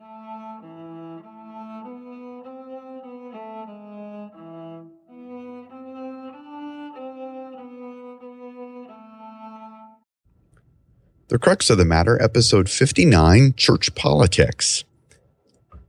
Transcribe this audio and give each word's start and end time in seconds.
The 0.00 0.06
Crux 11.38 11.68
of 11.68 11.76
the 11.76 11.84
Matter, 11.84 12.20
episode 12.22 12.70
59 12.70 13.52
Church 13.58 13.94
Politics. 13.94 14.84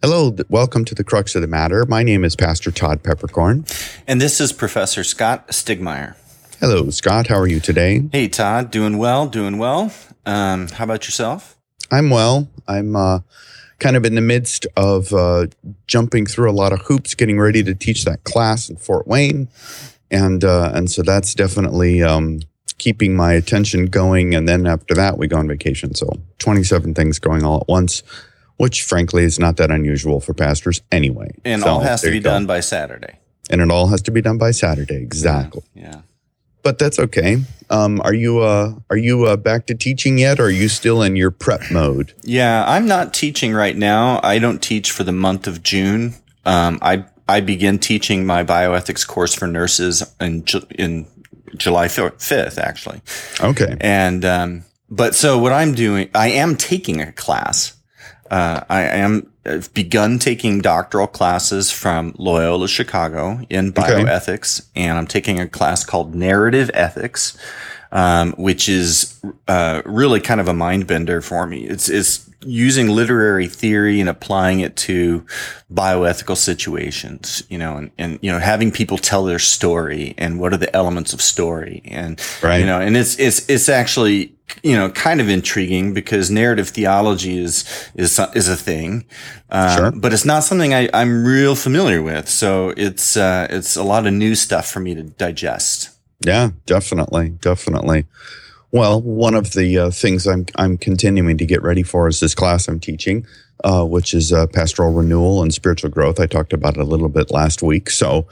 Hello, 0.01 0.35
welcome 0.49 0.83
to 0.83 0.93
the 0.93 1.05
Crux 1.05 1.33
of 1.35 1.41
the 1.41 1.47
Matter. 1.47 1.85
My 1.85 2.03
name 2.03 2.25
is 2.25 2.35
Pastor 2.35 2.71
Todd 2.71 3.03
Peperkorn. 3.03 3.65
And 4.05 4.19
this 4.19 4.41
is 4.41 4.51
Professor 4.51 5.05
Scott 5.05 5.47
Stiegemeyer. 5.47 6.15
Hello, 6.59 6.89
Scott. 6.89 7.27
How 7.27 7.37
are 7.37 7.47
you 7.47 7.61
today? 7.61 8.09
Hey, 8.11 8.27
Todd. 8.27 8.71
Doing 8.71 8.97
well, 8.97 9.27
doing 9.27 9.57
well. 9.57 9.93
Um, 10.25 10.67
how 10.67 10.83
about 10.83 11.05
yourself? 11.07 11.57
I'm 11.89 12.09
well. 12.09 12.49
I'm 12.67 12.97
uh, 12.97 13.19
kind 13.81 13.97
of 13.97 14.05
in 14.05 14.15
the 14.15 14.21
midst 14.21 14.67
of 14.77 15.11
uh, 15.11 15.47
jumping 15.87 16.25
through 16.25 16.49
a 16.49 16.53
lot 16.53 16.71
of 16.71 16.79
hoops, 16.81 17.15
getting 17.15 17.39
ready 17.39 17.63
to 17.63 17.73
teach 17.75 18.05
that 18.05 18.23
class 18.23 18.69
in 18.69 18.77
Fort 18.77 19.07
Wayne. 19.07 19.49
And, 20.11 20.43
uh, 20.43 20.71
and 20.73 20.89
so 20.89 21.01
that's 21.01 21.33
definitely 21.33 22.03
um, 22.03 22.41
keeping 22.77 23.15
my 23.15 23.33
attention 23.33 23.87
going. 23.87 24.35
And 24.35 24.47
then 24.47 24.67
after 24.67 24.93
that, 24.93 25.17
we 25.17 25.27
go 25.27 25.37
on 25.37 25.47
vacation. 25.47 25.95
So 25.95 26.07
27 26.37 26.93
things 26.93 27.17
going 27.17 27.43
all 27.43 27.61
at 27.61 27.67
once, 27.67 28.03
which 28.57 28.83
frankly 28.83 29.23
is 29.23 29.39
not 29.39 29.57
that 29.57 29.71
unusual 29.71 30.19
for 30.19 30.35
pastors 30.35 30.81
anyway. 30.91 31.31
And 31.43 31.63
So 31.63 31.67
all 31.67 31.79
has 31.79 32.01
to 32.03 32.11
be 32.11 32.19
done 32.19 32.45
by 32.45 32.59
Saturday. 32.59 33.17
And 33.49 33.61
it 33.61 33.71
all 33.71 33.87
has 33.87 34.03
to 34.03 34.11
be 34.11 34.21
done 34.21 34.37
by 34.37 34.51
Saturday. 34.51 35.01
Exactly. 35.01 35.63
Yeah. 35.73 36.01
But 36.63 36.77
that's 36.77 36.99
okay. 36.99 37.43
Um, 37.69 38.01
are 38.03 38.13
you 38.13 38.39
uh, 38.39 38.75
are 38.89 38.97
you 38.97 39.25
uh, 39.25 39.37
back 39.37 39.65
to 39.67 39.75
teaching 39.75 40.17
yet, 40.17 40.39
or 40.39 40.45
are 40.45 40.49
you 40.49 40.67
still 40.67 41.01
in 41.01 41.15
your 41.15 41.31
prep 41.31 41.71
mode? 41.71 42.13
Yeah, 42.23 42.63
I'm 42.67 42.85
not 42.85 43.13
teaching 43.13 43.53
right 43.53 43.75
now. 43.75 44.19
I 44.23 44.39
don't 44.39 44.61
teach 44.61 44.91
for 44.91 45.03
the 45.03 45.11
month 45.11 45.47
of 45.47 45.63
June. 45.63 46.15
Um, 46.45 46.79
I 46.81 47.05
I 47.27 47.39
begin 47.39 47.79
teaching 47.79 48.25
my 48.25 48.43
bioethics 48.43 49.07
course 49.07 49.33
for 49.33 49.47
nurses 49.47 50.03
in 50.19 50.43
in 50.77 51.07
July 51.55 51.87
fifth, 51.87 52.57
actually. 52.57 53.01
Okay. 53.39 53.77
And 53.79 54.25
um, 54.25 54.63
but 54.89 55.15
so 55.15 55.39
what 55.39 55.53
I'm 55.53 55.73
doing, 55.73 56.09
I 56.13 56.31
am 56.31 56.57
taking 56.57 57.01
a 57.01 57.11
class. 57.13 57.73
Uh, 58.29 58.61
I 58.69 58.81
am 58.81 59.30
I've 59.45 59.73
begun 59.73 60.19
taking 60.19 60.61
doctoral 60.61 61.07
classes 61.07 61.71
from 61.71 62.13
Loyola 62.17 62.67
Chicago 62.67 63.41
in 63.49 63.73
bioethics, 63.73 64.67
and 64.75 64.97
I'm 64.97 65.07
taking 65.07 65.39
a 65.39 65.47
class 65.47 65.83
called 65.83 66.13
Narrative 66.13 66.69
Ethics, 66.73 67.37
um, 67.91 68.33
which 68.33 68.69
is 68.69 69.19
uh, 69.47 69.81
really 69.85 70.19
kind 70.19 70.39
of 70.39 70.47
a 70.47 70.53
mind 70.53 70.85
bender 70.85 71.21
for 71.21 71.47
me. 71.47 71.63
It's 71.65 71.89
it's 71.89 72.29
using 72.45 72.87
literary 72.89 73.47
theory 73.47 73.99
and 73.99 74.09
applying 74.09 74.59
it 74.61 74.75
to 74.75 75.25
bioethical 75.71 76.35
situations, 76.37 77.43
you 77.49 77.57
know, 77.57 77.77
and, 77.77 77.91
and 77.97 78.19
you 78.21 78.31
know 78.31 78.39
having 78.39 78.71
people 78.71 78.97
tell 78.97 79.23
their 79.25 79.39
story 79.39 80.13
and 80.17 80.39
what 80.39 80.53
are 80.53 80.57
the 80.57 80.75
elements 80.75 81.13
of 81.13 81.21
story, 81.21 81.81
and 81.85 82.19
Right. 82.41 82.57
you 82.59 82.65
know, 82.65 82.79
and 82.79 82.97
it's 82.97 83.17
it's 83.19 83.47
it's 83.49 83.69
actually 83.69 84.35
you 84.63 84.75
know 84.75 84.89
kind 84.89 85.21
of 85.21 85.29
intriguing 85.29 85.93
because 85.93 86.29
narrative 86.31 86.69
theology 86.69 87.37
is 87.39 87.63
is 87.95 88.19
is 88.35 88.47
a 88.49 88.55
thing, 88.55 89.05
um, 89.49 89.77
Sure. 89.77 89.91
but 89.91 90.13
it's 90.13 90.25
not 90.25 90.43
something 90.43 90.73
I, 90.73 90.89
I'm 90.93 91.23
real 91.25 91.55
familiar 91.55 92.01
with. 92.01 92.27
So 92.27 92.73
it's 92.75 93.15
uh, 93.17 93.47
it's 93.49 93.75
a 93.75 93.83
lot 93.83 94.05
of 94.07 94.13
new 94.13 94.35
stuff 94.35 94.69
for 94.69 94.79
me 94.79 94.95
to 94.95 95.03
digest. 95.03 95.89
Yeah, 96.25 96.49
definitely, 96.65 97.29
definitely. 97.41 98.05
Well, 98.71 99.01
one 99.01 99.35
of 99.35 99.51
the 99.51 99.77
uh, 99.77 99.91
things 99.91 100.25
I'm 100.25 100.45
I'm 100.55 100.77
continuing 100.77 101.37
to 101.37 101.45
get 101.45 101.61
ready 101.61 101.83
for 101.83 102.07
is 102.07 102.19
this 102.21 102.33
class 102.33 102.69
I'm 102.69 102.79
teaching, 102.79 103.25
uh, 103.65 103.83
which 103.85 104.13
is 104.13 104.31
uh, 104.31 104.47
pastoral 104.47 104.93
renewal 104.93 105.41
and 105.41 105.53
spiritual 105.53 105.89
growth. 105.89 106.19
I 106.21 106.25
talked 106.25 106.53
about 106.53 106.77
it 106.77 106.79
a 106.79 106.85
little 106.85 107.09
bit 107.09 107.31
last 107.31 107.61
week. 107.61 107.89
So, 107.89 108.27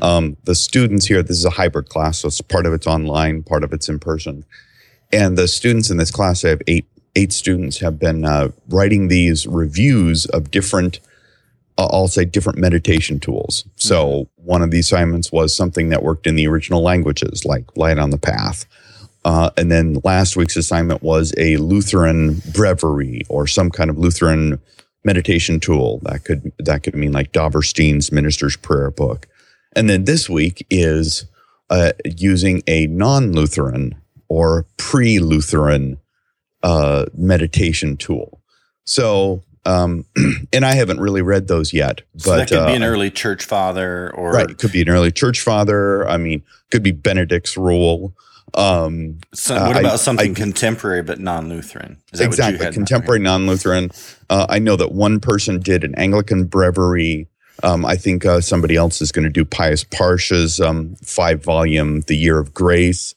um, 0.00 0.36
the 0.44 0.54
students 0.54 1.06
here, 1.06 1.22
this 1.22 1.38
is 1.38 1.44
a 1.44 1.50
hybrid 1.50 1.88
class, 1.88 2.20
so 2.20 2.28
it's 2.28 2.40
part 2.40 2.66
of 2.66 2.72
it's 2.72 2.86
online, 2.86 3.42
part 3.42 3.64
of 3.64 3.72
it's 3.72 3.88
in 3.88 3.98
person, 3.98 4.44
and 5.12 5.36
the 5.36 5.48
students 5.48 5.90
in 5.90 5.96
this 5.96 6.12
class, 6.12 6.44
I 6.44 6.50
have 6.50 6.62
eight 6.68 6.86
eight 7.16 7.32
students, 7.32 7.78
have 7.78 7.98
been 7.98 8.24
uh, 8.24 8.50
writing 8.68 9.08
these 9.08 9.44
reviews 9.46 10.26
of 10.26 10.52
different. 10.52 11.00
uh, 11.78 11.88
I'll 11.90 12.06
say 12.06 12.24
different 12.24 12.60
meditation 12.60 13.18
tools. 13.18 13.64
So 13.74 14.28
one 14.36 14.62
of 14.62 14.70
the 14.70 14.78
assignments 14.78 15.32
was 15.32 15.56
something 15.56 15.88
that 15.88 16.04
worked 16.04 16.28
in 16.28 16.36
the 16.36 16.46
original 16.46 16.82
languages, 16.82 17.44
like 17.44 17.76
Light 17.76 17.98
on 17.98 18.10
the 18.10 18.18
Path. 18.18 18.66
Uh, 19.24 19.50
and 19.56 19.70
then 19.70 19.98
last 20.02 20.36
week's 20.36 20.56
assignment 20.56 21.02
was 21.02 21.34
a 21.36 21.56
Lutheran 21.58 22.42
breviary 22.52 23.22
or 23.28 23.46
some 23.46 23.70
kind 23.70 23.90
of 23.90 23.98
Lutheran 23.98 24.60
meditation 25.04 25.60
tool. 25.60 25.98
That 26.02 26.24
could 26.24 26.52
that 26.58 26.82
could 26.82 26.94
mean 26.94 27.12
like 27.12 27.32
Doberstein's 27.32 28.12
Minister's 28.12 28.56
Prayer 28.56 28.90
Book. 28.90 29.26
And 29.76 29.88
then 29.88 30.04
this 30.04 30.28
week 30.28 30.66
is 30.70 31.26
uh, 31.68 31.92
using 32.04 32.62
a 32.66 32.86
non-Lutheran 32.88 33.94
or 34.28 34.66
pre-Lutheran 34.76 35.98
uh, 36.62 37.06
meditation 37.14 37.96
tool. 37.96 38.40
So, 38.84 39.42
um, 39.64 40.04
and 40.52 40.64
I 40.64 40.74
haven't 40.74 41.00
really 41.00 41.22
read 41.22 41.46
those 41.46 41.72
yet, 41.72 42.02
but 42.14 42.20
So 42.22 42.36
that 42.36 42.48
could 42.48 42.66
be 42.66 42.72
uh, 42.72 42.76
an 42.76 42.82
early 42.82 43.10
church 43.10 43.44
father 43.44 44.12
or 44.14 44.32
right. 44.32 44.50
It 44.50 44.58
could 44.58 44.72
be 44.72 44.82
an 44.82 44.88
early 44.88 45.12
church 45.12 45.40
father. 45.40 46.08
I 46.08 46.16
mean, 46.16 46.42
could 46.70 46.82
be 46.82 46.92
Benedict's 46.92 47.56
rule. 47.56 48.14
Um, 48.54 49.18
So 49.34 49.56
Uh, 49.56 49.66
what 49.68 49.76
I- 49.76 49.80
about 49.80 50.00
something 50.00 50.32
I- 50.32 50.34
contemporary 50.34 51.02
but 51.02 51.20
non-Lutheran? 51.20 51.98
Is 52.12 52.18
that 52.20 52.28
what 52.28 52.38
you 52.38 52.44
exactly 52.44 52.72
contemporary 52.72 53.20
non-lutheran. 53.20 53.90
Uh, 54.28 54.46
i 54.48 54.58
know 54.58 54.76
that 54.76 54.92
one 54.92 55.20
person 55.20 55.60
did 55.60 55.84
an 55.84 55.94
anglican 55.96 56.44
breviary. 56.44 57.28
Um, 57.62 57.84
i 57.84 57.96
think 57.96 58.24
uh, 58.24 58.40
somebody 58.40 58.74
else 58.76 59.00
is 59.02 59.12
going 59.12 59.24
to 59.24 59.30
do 59.30 59.44
Pius 59.44 59.84
Parsch's 59.84 60.60
um, 60.60 60.96
five 61.04 61.42
volume 61.44 62.00
the 62.02 62.16
year 62.16 62.38
of 62.38 62.54
grace. 62.54 63.14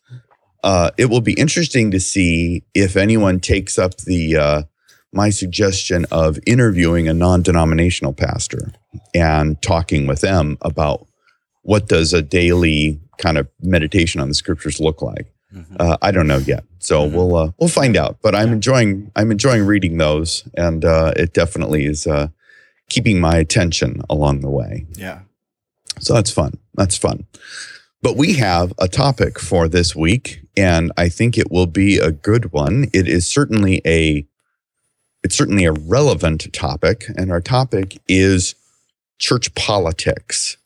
Uh, 0.63 0.91
it 0.97 1.09
will 1.09 1.21
be 1.21 1.33
interesting 1.33 1.91
to 1.91 1.99
see 1.99 2.63
if 2.73 2.95
anyone 2.95 3.39
takes 3.39 3.77
up 3.77 3.97
the 3.97 4.37
uh, 4.37 4.63
my 5.11 5.29
suggestion 5.29 6.05
of 6.11 6.39
interviewing 6.47 7.07
a 7.07 7.13
non-denominational 7.13 8.13
pastor 8.13 8.71
and 9.13 9.61
talking 9.61 10.07
with 10.07 10.21
them 10.21 10.57
about 10.61 11.05
what 11.63 11.87
does 11.87 12.13
a 12.13 12.21
daily 12.21 12.99
kind 13.17 13.37
of 13.37 13.47
meditation 13.61 14.21
on 14.21 14.27
the 14.29 14.33
scriptures 14.33 14.79
look 14.79 15.01
like 15.01 15.27
Mhm. 15.53 15.65
uh, 15.79 15.97
I 16.01 16.11
don't 16.11 16.25
know 16.27 16.39
yet, 16.39 16.63
so 16.79 17.07
Mhm. 17.07 17.11
we'll 17.13 17.35
uh, 17.35 17.51
we'll 17.59 17.69
find 17.69 17.95
out. 17.97 18.17
But 18.23 18.33
I'm 18.35 18.51
enjoying 18.53 19.11
I'm 19.15 19.31
enjoying 19.31 19.65
reading 19.65 19.97
those, 19.97 20.43
and 20.57 20.83
uh, 20.83 21.13
it 21.15 21.33
definitely 21.33 21.85
is 21.85 22.07
uh, 22.07 22.29
keeping 22.89 23.19
my 23.19 23.37
attention 23.37 24.01
along 24.09 24.41
the 24.41 24.49
way. 24.49 24.85
yeah. 24.95 25.19
So 25.99 26.13
that's 26.15 26.31
fun. 26.31 26.53
That's 26.75 26.97
fun. 26.97 27.25
But 28.01 28.17
we 28.17 28.33
have 28.33 28.73
a 28.79 28.87
topic 28.87 29.39
for 29.39 29.67
this 29.69 29.95
week, 29.95 30.41
and 30.57 30.91
I 30.97 31.07
think 31.07 31.37
it 31.37 31.51
will 31.51 31.67
be 31.67 31.99
a 31.99 32.11
good 32.11 32.51
one. 32.51 32.89
It 32.91 33.07
is 33.07 33.27
certainly 33.27 33.79
a 33.85 34.25
it's 35.23 35.35
certainly 35.37 35.63
a 35.65 35.71
relevant 35.71 36.51
topic, 36.51 37.05
and 37.15 37.31
our 37.31 37.39
topic 37.41 37.99
is 38.09 38.55
church 39.19 39.53
politics. 39.55 40.57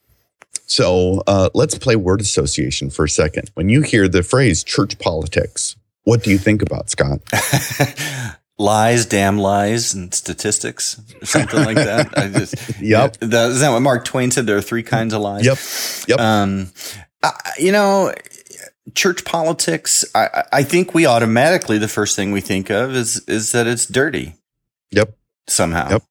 So 0.68 1.24
uh, 1.28 1.50
let's 1.54 1.78
play 1.78 1.96
word 1.96 2.22
association 2.22 2.90
for 2.90 3.06
a 3.06 3.10
second. 3.10 3.50
When 3.56 3.70
you 3.70 3.82
hear 3.82 4.08
the 4.08 4.22
phrase 4.22 4.64
church 4.64 5.00
politics, 5.00 5.76
what 6.04 6.24
do 6.24 6.30
you 6.30 6.38
think 6.38 6.62
about, 6.62 6.90
Scott? 6.90 7.20
lies, 8.60 9.06
damn 9.06 9.38
lies, 9.38 9.94
and 9.94 10.14
statistics, 10.14 11.00
something 11.24 11.64
like 11.64 11.76
that. 11.78 12.18
I 12.18 12.28
just, 12.28 12.80
Yep. 12.82 13.18
That, 13.22 13.52
is 13.52 13.60
that 13.62 13.70
what 13.72 13.82
Mark 13.82 14.04
Twain 14.06 14.32
said? 14.32 14.46
There 14.46 14.58
are 14.58 14.62
three 14.62 14.84
kinds 14.84 15.14
of 15.14 15.22
lies. 15.22 15.46
Yep. 15.46 15.58
Yep. 16.10 16.20
Um, 16.20 16.72
I, 17.24 17.32
you 17.60 17.72
know, 17.72 18.14
church 18.94 19.26
politics. 19.26 20.04
I, 20.16 20.26
I- 20.34 20.44
I 20.54 20.64
think 20.64 20.94
we 20.94 21.06
automatically 21.06 21.78
the 21.78 21.88
first 21.88 22.16
thing 22.16 22.32
we 22.32 22.42
think 22.42 22.70
of 22.70 22.96
is 22.96 23.20
is 23.28 23.52
that 23.52 23.68
it's 23.68 23.86
dirty 23.86 24.36
Yep. 24.92 25.16
somehow. 25.48 25.90
Yep. 25.90 26.04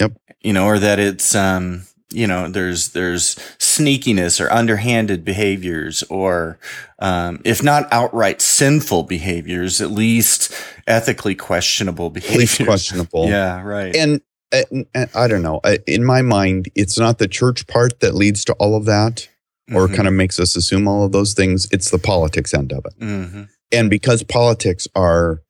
Yep. 0.00 0.12
You 0.40 0.52
know, 0.52 0.66
or 0.66 0.78
that 0.78 0.98
it's 0.98 1.34
um, 1.34 1.82
you 2.10 2.26
know, 2.26 2.48
there's 2.48 2.90
there's 2.90 3.34
sneakiness 3.58 4.40
or 4.40 4.50
underhanded 4.52 5.24
behaviors, 5.24 6.02
or 6.04 6.58
um, 7.00 7.40
if 7.44 7.62
not 7.62 7.88
outright 7.92 8.40
sinful 8.40 9.04
behaviors, 9.04 9.80
at 9.80 9.90
least 9.90 10.52
ethically 10.86 11.34
questionable 11.34 12.10
behaviors. 12.10 12.58
least 12.58 12.64
questionable. 12.64 13.28
Yeah, 13.28 13.60
right. 13.62 13.94
And, 13.96 14.20
and, 14.52 14.86
and 14.94 15.10
I 15.14 15.26
don't 15.26 15.42
know. 15.42 15.60
In 15.88 16.04
my 16.04 16.22
mind, 16.22 16.68
it's 16.76 16.96
not 16.98 17.18
the 17.18 17.26
church 17.28 17.66
part 17.66 17.98
that 18.00 18.14
leads 18.14 18.44
to 18.44 18.52
all 18.54 18.76
of 18.76 18.84
that 18.84 19.28
or 19.74 19.88
Mhm. 19.88 19.96
kind 19.96 20.06
of 20.08 20.14
makes 20.14 20.38
us 20.38 20.54
assume 20.54 20.86
all 20.86 21.04
of 21.04 21.10
those 21.10 21.34
things. 21.34 21.66
It's 21.72 21.90
the 21.90 21.98
politics 21.98 22.54
end 22.54 22.72
of 22.72 22.84
it. 22.86 22.98
Mhm. 23.00 23.48
And 23.72 23.90
because 23.90 24.22
politics 24.22 24.86
are 24.94 25.42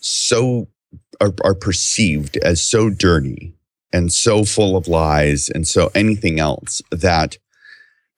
so 0.00 0.68
are, 1.20 1.34
are 1.44 1.54
perceived 1.54 2.36
as 2.38 2.62
so 2.62 2.88
dirty 2.90 3.52
and 3.92 4.12
so 4.12 4.44
full 4.44 4.76
of 4.76 4.88
lies 4.88 5.48
and 5.48 5.66
so 5.66 5.90
anything 5.94 6.40
else 6.40 6.82
that 6.90 7.38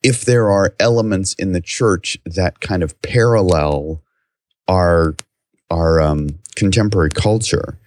if 0.02 0.24
there 0.24 0.48
are 0.48 0.74
elements 0.78 1.34
in 1.34 1.52
the 1.52 1.60
church 1.60 2.16
that 2.24 2.60
kind 2.60 2.82
of 2.82 3.00
parallel 3.02 4.02
our 4.68 5.14
our 5.70 6.00
um, 6.00 6.38
contemporary 6.56 7.10
culture, 7.10 7.78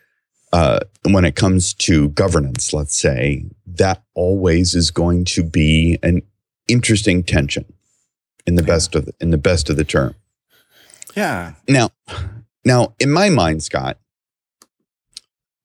uh, 0.54 0.80
when 1.04 1.25
it 1.25 1.36
comes 1.36 1.74
to 1.74 2.10
governance, 2.10 2.74
let's 2.74 3.00
say, 3.00 3.45
that 3.66 4.04
always 4.13 4.75
is 4.75 4.92
going 4.92 5.25
to 5.25 5.44
be 5.44 5.98
an 6.04 6.22
interesting 6.68 7.24
tension 7.24 7.66
in 8.45 8.56
the 8.56 8.63
yeah. 8.63 8.68
best 8.68 8.95
of 8.95 9.06
the, 9.06 9.13
in 9.19 9.31
the 9.31 9.38
best 9.38 9.69
of 9.69 9.78
the 9.78 9.83
term. 9.83 10.13
Yeah. 11.16 11.54
Now, 11.68 11.89
now 12.63 12.94
in 13.00 13.12
my 13.12 13.30
mind, 13.30 13.63
Scott, 13.63 13.98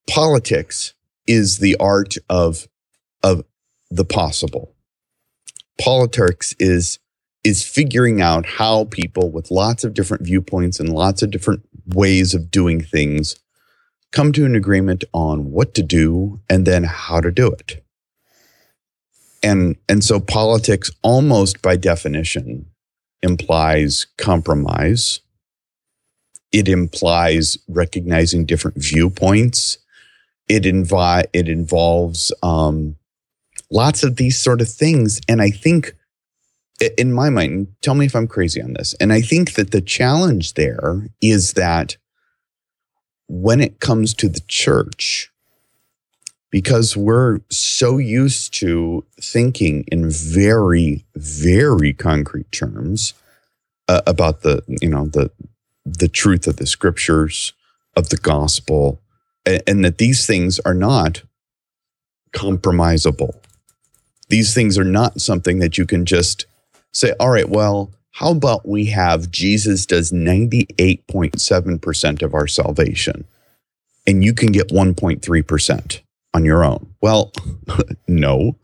politics 0.08 0.94
is 1.26 1.58
the 1.58 1.76
art 1.76 2.16
of 2.28 2.68
of 3.22 3.44
the 3.90 4.04
possible. 4.04 4.74
Politics 5.80 6.54
is 6.58 6.98
is 7.44 7.62
figuring 7.62 8.20
out 8.20 8.44
how 8.44 8.86
people 8.86 9.30
with 9.30 9.50
lots 9.50 9.84
of 9.84 9.94
different 9.94 10.24
viewpoints 10.24 10.80
and 10.80 10.92
lots 10.92 11.22
of 11.22 11.30
different 11.30 11.62
ways 11.86 12.34
of 12.34 12.50
doing 12.50 12.80
things 12.80 13.36
come 14.12 14.32
to 14.32 14.44
an 14.44 14.54
agreement 14.54 15.04
on 15.12 15.50
what 15.50 15.74
to 15.74 15.82
do 15.82 16.40
and 16.48 16.66
then 16.66 16.84
how 16.84 17.20
to 17.20 17.30
do 17.30 17.48
it. 17.48 17.84
And 19.42 19.76
and 19.88 20.02
so 20.02 20.18
politics 20.18 20.90
almost 21.02 21.62
by 21.62 21.76
definition 21.76 22.66
implies 23.22 24.06
compromise. 24.18 25.20
It 26.52 26.68
implies 26.68 27.58
recognizing 27.68 28.46
different 28.46 28.78
viewpoints. 28.78 29.78
It 30.48 30.62
invi- 30.64 31.26
it 31.32 31.48
involves 31.48 32.32
um, 32.42 32.96
lots 33.70 34.02
of 34.04 34.16
these 34.16 34.40
sort 34.40 34.60
of 34.60 34.68
things. 34.68 35.20
And 35.28 35.42
I 35.42 35.50
think 35.50 35.94
in 36.98 37.12
my 37.12 37.30
mind, 37.30 37.68
tell 37.82 37.94
me 37.94 38.06
if 38.06 38.14
I'm 38.14 38.28
crazy 38.28 38.60
on 38.60 38.74
this. 38.74 38.94
And 39.00 39.12
I 39.12 39.20
think 39.20 39.54
that 39.54 39.70
the 39.70 39.80
challenge 39.80 40.54
there 40.54 41.08
is 41.20 41.54
that 41.54 41.96
when 43.28 43.60
it 43.60 43.80
comes 43.80 44.14
to 44.14 44.28
the 44.28 44.42
church, 44.46 45.30
because 46.50 46.96
we're 46.96 47.40
so 47.50 47.98
used 47.98 48.54
to 48.54 49.04
thinking 49.20 49.84
in 49.90 50.10
very, 50.10 51.04
very 51.16 51.92
concrete 51.92 52.50
terms 52.52 53.14
uh, 53.88 54.02
about 54.06 54.42
the, 54.42 54.62
you 54.80 54.88
know, 54.88 55.06
the 55.06 55.30
the 55.84 56.08
truth 56.08 56.48
of 56.48 56.56
the 56.56 56.66
scriptures, 56.66 57.52
of 57.96 58.08
the 58.08 58.16
gospel, 58.16 59.00
and, 59.46 59.84
that 59.84 59.98
these 59.98 60.26
things 60.26 60.58
are 60.60 60.74
not 60.74 61.22
compromisable. 62.34 63.34
These 64.28 64.54
things 64.54 64.76
are 64.76 64.84
not 64.84 65.20
something 65.20 65.60
that 65.60 65.78
you 65.78 65.86
can 65.86 66.04
just 66.04 66.46
say, 66.92 67.14
all 67.20 67.30
right, 67.30 67.48
well, 67.48 67.92
how 68.12 68.32
about 68.32 68.66
we 68.66 68.86
have 68.86 69.30
Jesus 69.30 69.86
does 69.86 70.10
98.7% 70.10 72.22
of 72.22 72.34
our 72.34 72.46
salvation 72.46 73.24
and 74.06 74.24
you 74.24 74.32
can 74.32 74.52
get 74.52 74.68
1.3% 74.68 76.00
on 76.34 76.44
your 76.44 76.64
own? 76.64 76.94
Well, 77.00 77.32
no. 78.08 78.56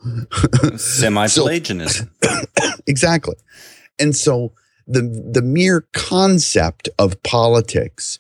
Semi 0.77 1.29
Pelagianism. 1.29 2.11
Exactly. 2.87 3.37
And 4.01 4.17
so 4.17 4.53
the, 4.87 5.03
the 5.03 5.43
mere 5.43 5.83
concept 5.93 6.89
of 6.99 7.23
politics 7.23 8.19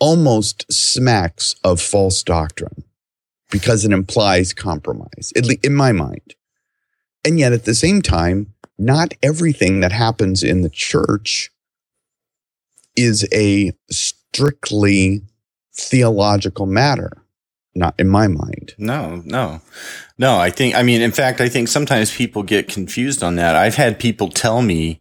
almost 0.00 0.70
smacks 0.72 1.54
of 1.62 1.80
false 1.80 2.22
doctrine 2.22 2.84
because 3.50 3.84
it 3.84 3.92
implies 3.92 4.52
compromise, 4.52 5.32
at 5.36 5.44
least 5.44 5.64
in 5.64 5.74
my 5.74 5.92
mind. 5.92 6.34
And 7.24 7.38
yet 7.38 7.52
at 7.52 7.64
the 7.64 7.74
same 7.74 8.00
time, 8.02 8.54
not 8.78 9.14
everything 9.22 9.80
that 9.80 9.92
happens 9.92 10.42
in 10.42 10.62
the 10.62 10.70
church 10.70 11.50
is 12.96 13.28
a 13.32 13.72
strictly 13.90 15.22
theological 15.74 16.66
matter 16.66 17.20
not 17.74 17.94
in 17.98 18.08
my 18.08 18.26
mind. 18.28 18.74
No 18.78 19.22
no. 19.24 19.60
No 20.18 20.38
i 20.38 20.50
think 20.50 20.74
i 20.74 20.82
mean 20.82 21.00
in 21.00 21.12
fact 21.12 21.40
i 21.40 21.48
think 21.48 21.68
sometimes 21.68 22.14
people 22.14 22.42
get 22.42 22.68
confused 22.68 23.22
on 23.22 23.36
that. 23.36 23.56
I've 23.56 23.76
had 23.76 23.98
people 23.98 24.28
tell 24.28 24.62
me 24.62 25.00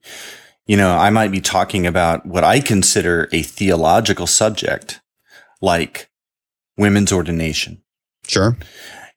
you 0.70 0.78
know 0.78 0.92
i 0.96 1.10
might 1.10 1.32
be 1.32 1.42
talking 1.42 1.86
about 1.86 2.26
what 2.26 2.44
i 2.44 2.60
consider 2.60 3.28
a 3.32 3.42
theological 3.42 4.28
subject 4.28 5.02
like 5.62 6.10
women's 6.78 7.12
ordination 7.12 7.82
sure 8.28 8.56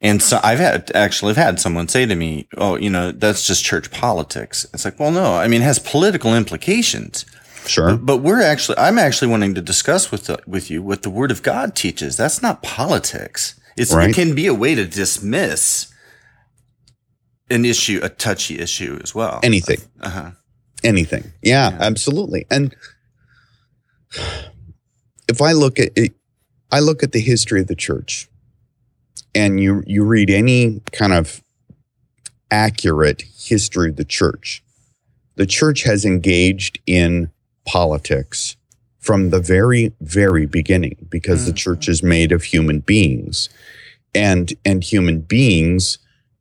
and 0.04 0.20
so 0.20 0.40
I've 0.42 0.58
had 0.58 0.90
actually 0.96 1.30
I've 1.30 1.36
had 1.36 1.60
someone 1.60 1.86
say 1.86 2.06
to 2.06 2.16
me, 2.16 2.48
"Oh, 2.56 2.76
you 2.76 2.90
know, 2.90 3.12
that's 3.12 3.46
just 3.46 3.62
church 3.62 3.92
politics." 3.92 4.66
It's 4.74 4.84
like, 4.84 4.98
well, 4.98 5.12
no, 5.12 5.36
I 5.36 5.46
mean, 5.46 5.62
it 5.62 5.64
has 5.64 5.78
political 5.78 6.34
implications. 6.34 7.24
Sure. 7.66 7.96
But, 7.96 8.18
we're 8.18 8.42
actually 8.42 8.78
I'm 8.78 8.98
actually 8.98 9.28
wanting 9.28 9.54
to 9.54 9.62
discuss 9.62 10.10
with 10.10 10.26
the, 10.26 10.40
with 10.46 10.70
you 10.70 10.82
what 10.82 11.02
the 11.02 11.10
Word 11.10 11.30
of 11.30 11.42
God 11.42 11.76
teaches. 11.76 12.16
That's 12.16 12.42
not 12.42 12.62
politics. 12.62 13.58
It's, 13.76 13.94
right. 13.94 14.10
It 14.10 14.14
can 14.14 14.34
be 14.34 14.46
a 14.46 14.54
way 14.54 14.74
to 14.74 14.84
dismiss 14.84 15.92
an 17.50 17.64
issue, 17.64 18.00
a 18.02 18.08
touchy 18.08 18.58
issue 18.58 18.98
as 19.02 19.14
well. 19.14 19.40
Anything. 19.42 19.78
Uh-huh. 20.00 20.32
Anything. 20.84 21.32
Yeah, 21.42 21.70
yeah, 21.70 21.78
absolutely. 21.80 22.46
And 22.50 22.74
if 25.28 25.40
I 25.40 25.52
look 25.52 25.78
at 25.78 25.90
it, 25.96 26.12
I 26.70 26.80
look 26.80 27.02
at 27.02 27.12
the 27.12 27.20
history 27.20 27.60
of 27.60 27.66
the 27.66 27.76
church 27.76 28.28
and 29.34 29.60
you 29.60 29.82
you 29.86 30.04
read 30.04 30.30
any 30.30 30.80
kind 30.92 31.12
of 31.12 31.42
accurate 32.50 33.22
history 33.22 33.90
of 33.90 33.96
the 33.96 34.04
church, 34.04 34.62
the 35.36 35.46
church 35.46 35.82
has 35.84 36.04
engaged 36.04 36.78
in 36.86 37.30
politics 37.64 38.56
from 38.98 39.30
the 39.30 39.40
very 39.40 39.92
very 40.00 40.46
beginning 40.46 41.06
because 41.08 41.40
mm-hmm. 41.40 41.50
the 41.50 41.56
church 41.56 41.88
is 41.88 42.02
made 42.02 42.32
of 42.32 42.44
human 42.44 42.80
beings, 42.80 43.48
and 44.14 44.52
and 44.64 44.84
human 44.84 45.20
beings 45.20 45.98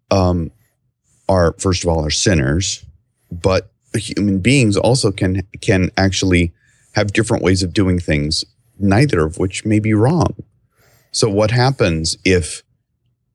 um, 0.09 0.51
are 1.29 1.55
first 1.57 1.83
of 1.83 1.89
all 1.89 2.05
are 2.05 2.11
sinners, 2.11 2.85
but 3.31 3.71
human 3.93 4.39
beings 4.39 4.77
also 4.77 5.11
can 5.11 5.47
can 5.61 5.91
actually 5.97 6.53
have 6.93 7.13
different 7.13 7.43
ways 7.43 7.63
of 7.63 7.73
doing 7.73 7.99
things, 7.99 8.45
neither 8.79 9.25
of 9.25 9.37
which 9.37 9.65
may 9.65 9.79
be 9.79 9.93
wrong. 9.93 10.35
So 11.11 11.29
what 11.29 11.51
happens 11.51 12.17
if 12.23 12.63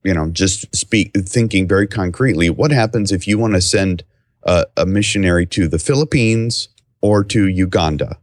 you 0.07 0.15
know, 0.15 0.31
just 0.31 0.75
speak, 0.75 1.13
thinking 1.15 1.67
very 1.67 1.89
concretely, 1.89 2.49
what 2.49 2.71
happens 2.71 3.11
if 3.11 3.27
you 3.27 3.39
want 3.39 3.55
to 3.55 3.61
send 3.61 4.05
a, 4.45 4.65
a 4.77 4.87
missionary 4.87 5.47
to 5.47 5.67
the 5.67 5.81
Philippines 5.81 6.69
or 7.01 7.25
to 7.25 7.49
Uganda? 7.49 8.17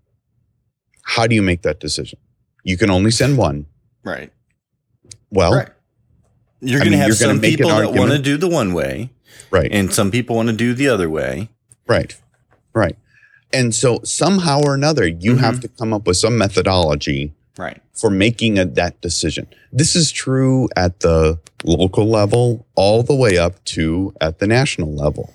How 1.02 1.28
do 1.28 1.36
you 1.36 1.42
make 1.42 1.62
that 1.64 1.82
decision? 1.82 2.20
You 2.64 2.78
can 2.78 2.90
only 2.90 3.12
send 3.12 3.38
one. 3.38 3.66
Right. 4.02 4.32
Well, 5.30 5.54
right. 5.54 5.70
you're 6.62 6.80
going 6.80 6.94
to 6.94 6.98
have 6.98 7.16
some 7.16 7.42
people 7.42 7.70
that 7.70 7.92
want 7.92 8.12
to 8.12 8.20
do 8.20 8.38
the 8.38 8.48
one 8.48 8.74
way. 8.74 9.10
Right. 9.52 9.70
And 9.70 9.94
some 9.94 10.10
people 10.10 10.38
want 10.38 10.48
to 10.48 10.56
do 10.56 10.74
the 10.74 10.88
other 10.88 11.10
way. 11.10 11.50
Right. 11.86 12.16
Right. 12.74 12.98
And 13.52 13.74
so 13.74 14.00
somehow 14.04 14.62
or 14.62 14.74
another, 14.74 15.08
you 15.08 15.34
mm-hmm. 15.34 15.44
have 15.44 15.60
to 15.62 15.68
come 15.68 15.94
up 15.94 16.08
with 16.08 16.18
some 16.18 16.38
methodology 16.38 17.34
right. 17.58 17.80
for 17.94 18.10
making 18.10 18.58
a, 18.58 18.66
that 18.66 19.00
decision. 19.02 19.48
This 19.72 19.96
is 19.96 20.12
true 20.12 20.70
at 20.76 21.02
the 21.02 21.40
local 21.64 22.08
level 22.08 22.66
all 22.76 23.04
the 23.04 23.16
way 23.16 23.38
up 23.38 23.64
to 23.66 24.14
at 24.20 24.40
the 24.40 24.48
national 24.48 24.94
level. 24.94 25.34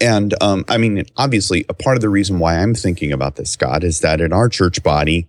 And 0.00 0.34
um, 0.42 0.64
I 0.68 0.76
mean, 0.78 1.04
obviously, 1.16 1.64
a 1.68 1.74
part 1.74 1.96
of 1.96 2.02
the 2.02 2.08
reason 2.08 2.38
why 2.38 2.58
I'm 2.58 2.74
thinking 2.74 3.12
about 3.12 3.36
this, 3.36 3.50
Scott, 3.50 3.82
is 3.82 4.00
that 4.00 4.20
in 4.20 4.32
our 4.32 4.48
church 4.48 4.82
body, 4.82 5.26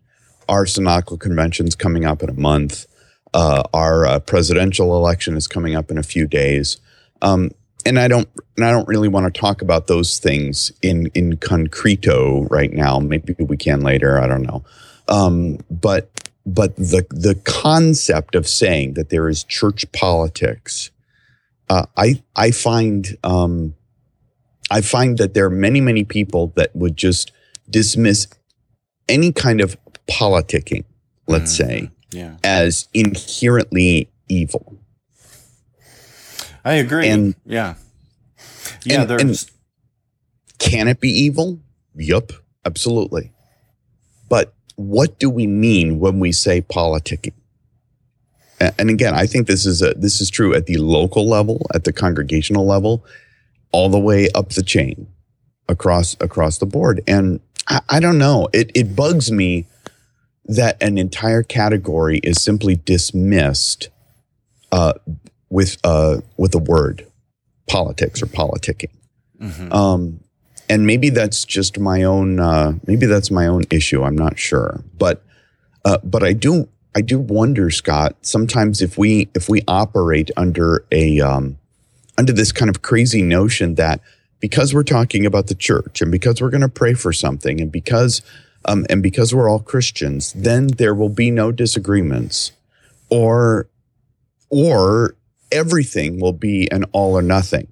our 0.50 0.66
synodical 0.66 1.18
convention's 1.18 1.76
coming 1.76 2.06
up 2.06 2.22
in 2.22 2.30
a 2.30 2.34
month. 2.34 2.86
Uh, 3.34 3.64
our 3.74 4.06
uh, 4.06 4.20
presidential 4.20 4.96
election 4.96 5.38
is 5.38 5.48
coming 5.48 5.76
up 5.76 5.90
in 5.90 5.98
a 5.98 6.04
few 6.04 6.28
days. 6.28 6.78
Um, 7.22 7.52
and 7.88 8.00
I 8.00 8.08
don't, 8.08 8.28
and 8.56 8.66
I 8.66 8.72
don't 8.72 8.88
really 8.88 9.08
want 9.08 9.34
to 9.34 9.40
talk 9.40 9.62
about 9.62 9.88
those 9.88 10.20
things 10.20 10.72
in 10.82 11.08
in 11.14 11.38
concreto 11.38 12.50
right 12.50 12.72
now. 12.72 13.00
Maybe 13.00 13.34
we 13.40 13.58
can 13.58 13.82
later. 13.82 14.20
I 14.20 14.28
don't 14.28 14.44
know. 14.44 14.64
Um, 15.08 15.60
but 15.70 16.10
but 16.46 16.76
the 16.76 17.06
the 17.10 17.36
concept 17.46 18.36
of 18.36 18.48
saying 18.48 18.94
that 18.94 19.10
there 19.10 19.30
is 19.30 19.44
church 19.44 19.92
politics, 19.92 20.92
uh, 21.70 21.86
I 21.96 22.22
I 22.36 22.52
find 22.52 23.18
um, 23.24 23.76
I 24.70 24.82
find 24.82 25.18
that 25.18 25.34
there 25.34 25.46
are 25.46 25.50
many 25.50 25.82
many 25.82 26.04
people 26.04 26.54
that 26.56 26.76
would 26.76 26.98
just 26.98 27.32
dismiss 27.70 28.28
any 29.10 29.32
kind 29.32 29.62
of 29.62 29.78
politicking, 30.08 30.84
let's 31.28 31.54
mm, 31.54 31.58
say, 31.58 31.92
yeah. 32.12 32.36
as 32.44 32.88
inherently 32.94 34.10
evil. 34.30 34.78
I 36.68 36.74
agree. 36.74 37.08
And 37.08 37.34
yeah, 37.46 37.76
yeah. 38.84 39.02
And, 39.02 39.10
there's. 39.10 39.22
And 39.22 39.52
can 40.60 40.88
it 40.90 41.00
be 41.00 41.10
evil? 41.10 41.60
Yup, 41.96 42.34
absolutely. 42.66 43.32
But 44.28 44.54
what 44.76 45.18
do 45.18 45.30
we 45.30 45.48
mean 45.48 46.00
when 46.00 46.20
we 46.20 46.34
say 46.34 46.62
politicking? 46.62 47.34
And 48.60 48.90
again, 48.90 49.14
I 49.14 49.28
think 49.28 49.48
this 49.48 49.66
is 49.66 49.82
a, 49.82 49.94
this 49.94 50.20
is 50.20 50.30
true 50.30 50.54
at 50.54 50.66
the 50.66 50.78
local 50.78 51.30
level, 51.30 51.66
at 51.74 51.86
the 51.86 51.94
congregational 51.94 52.66
level, 52.66 53.06
all 53.72 53.88
the 53.88 54.00
way 54.00 54.28
up 54.36 54.50
the 54.50 54.64
chain, 54.64 55.08
across 55.70 56.18
across 56.20 56.58
the 56.58 56.66
board. 56.66 57.02
And 57.08 57.40
I, 57.70 57.80
I 57.88 58.00
don't 58.02 58.18
know. 58.18 58.50
It 58.52 58.72
it 58.76 58.94
bugs 58.94 59.32
me 59.32 59.68
that 60.46 60.82
an 60.82 60.98
entire 60.98 61.44
category 61.44 62.20
is 62.24 62.42
simply 62.42 62.76
dismissed 62.76 63.90
uh, 64.72 64.94
with 65.50 65.78
uh, 65.84 66.22
with 66.38 66.54
a 66.56 66.60
word, 66.60 67.08
politics 67.68 68.22
or 68.22 68.28
politicking. 68.28 68.92
Mm-hmm. 69.42 69.72
Um, 69.72 70.20
and 70.70 70.86
maybe 70.86 71.10
that's 71.10 71.46
just 71.46 71.80
my 71.80 72.04
own. 72.04 72.40
Uh, 72.40 72.74
maybe 72.86 73.06
that's 73.06 73.32
my 73.32 73.48
own 73.48 73.64
issue. 73.70 74.04
I'm 74.04 74.18
not 74.18 74.38
sure, 74.38 74.84
but 74.98 75.24
uh, 75.86 76.00
but 76.04 76.24
I 76.24 76.34
do 76.34 76.68
I 76.96 77.02
do 77.02 77.20
wonder, 77.20 77.70
Scott. 77.70 78.16
Sometimes 78.22 78.82
if 78.82 78.98
we 78.98 79.30
if 79.34 79.48
we 79.50 79.62
operate 79.68 80.32
under 80.36 80.86
a 80.92 81.22
um, 81.22 81.58
under 82.18 82.34
this 82.34 82.52
kind 82.52 82.70
of 82.70 82.82
crazy 82.82 83.22
notion 83.22 83.76
that 83.76 84.02
because 84.40 84.74
we're 84.74 84.84
talking 84.84 85.26
about 85.26 85.48
the 85.48 85.56
church 85.56 86.02
and 86.02 86.12
because 86.12 86.42
we're 86.42 86.50
going 86.50 86.62
to 86.62 86.70
pray 86.70 86.94
for 86.94 87.14
something 87.14 87.62
and 87.62 87.72
because 87.72 88.22
um, 88.66 88.86
and 88.90 89.02
because 89.02 89.34
we're 89.34 89.50
all 89.50 89.60
Christians, 89.60 90.34
then 90.34 90.68
there 90.68 90.94
will 90.94 91.10
be 91.10 91.32
no 91.32 91.52
disagreements, 91.52 92.52
or 93.10 93.70
or 94.50 95.16
everything 95.52 96.20
will 96.20 96.34
be 96.34 96.70
an 96.72 96.84
all 96.92 97.18
or 97.18 97.22
nothing. 97.22 97.68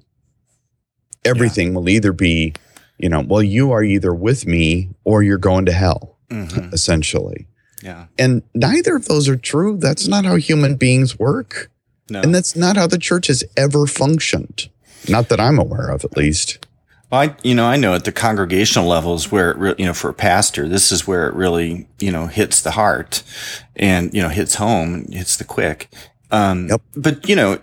Everything 1.24 1.70
yeah. 1.70 1.76
will 1.76 1.90
either 1.90 2.14
be, 2.14 2.54
you 2.98 3.10
know, 3.10 3.22
well, 3.22 3.44
you 3.44 3.72
are 3.72 3.84
either 3.84 4.14
with 4.14 4.46
me 4.46 4.90
or 5.04 5.24
you're 5.24 5.38
going 5.38 5.66
to 5.66 5.72
hell, 5.72 6.18
mm-hmm. 6.30 6.74
essentially. 6.74 7.48
Yeah. 7.82 8.08
And 8.18 8.44
neither 8.54 8.96
of 8.96 9.06
those 9.06 9.28
are 9.28 9.36
true. 9.36 9.78
That's 9.78 10.08
not 10.08 10.26
how 10.26 10.36
human 10.36 10.76
beings 10.76 11.20
work. 11.20 11.72
No. 12.10 12.22
And 12.22 12.34
that's 12.34 12.56
not 12.56 12.78
how 12.78 12.88
the 12.88 12.98
church 12.98 13.28
has 13.28 13.44
ever 13.58 13.88
functioned. 13.88 14.70
Not 15.10 15.30
that 15.30 15.40
I'm 15.40 15.60
aware 15.60 15.90
of, 15.90 16.04
at 16.04 16.16
least. 16.16 16.66
Well, 17.12 17.22
I, 17.22 17.36
you 17.44 17.54
know, 17.54 17.66
I 17.66 17.76
know 17.76 17.94
at 17.94 18.06
the 18.06 18.12
congregational 18.12 18.88
levels 18.88 19.32
where 19.32 19.52
it, 19.52 19.58
re- 19.58 19.76
you 19.78 19.86
know, 19.86 19.94
for 19.94 20.10
a 20.10 20.14
pastor, 20.14 20.68
this 20.68 20.92
is 20.92 21.06
where 21.06 21.28
it 21.28 21.36
really, 21.36 21.88
you 22.00 22.12
know, 22.12 22.28
hits 22.28 22.62
the 22.62 22.72
heart 22.72 23.22
and, 23.76 24.14
you 24.14 24.22
know, 24.22 24.30
hits 24.30 24.56
home, 24.56 25.06
hits 25.12 25.38
the 25.38 25.44
quick. 25.44 25.90
Um, 26.32 26.70
yep. 26.70 26.82
but 26.96 27.30
you 27.30 27.36
know, 27.36 27.60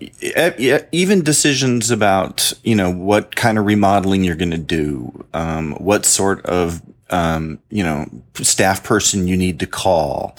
even 0.92 1.22
decisions 1.22 1.90
about, 1.90 2.52
you 2.62 2.74
know, 2.74 2.90
what 2.90 3.34
kind 3.34 3.58
of 3.58 3.66
remodeling 3.66 4.24
you're 4.24 4.36
going 4.36 4.52
to 4.52 4.58
do, 4.58 5.24
um, 5.34 5.72
what 5.74 6.04
sort 6.06 6.44
of, 6.46 6.80
um, 7.10 7.58
you 7.70 7.82
know, 7.82 8.06
staff 8.34 8.84
person 8.84 9.26
you 9.26 9.36
need 9.36 9.58
to 9.60 9.66
call, 9.66 10.36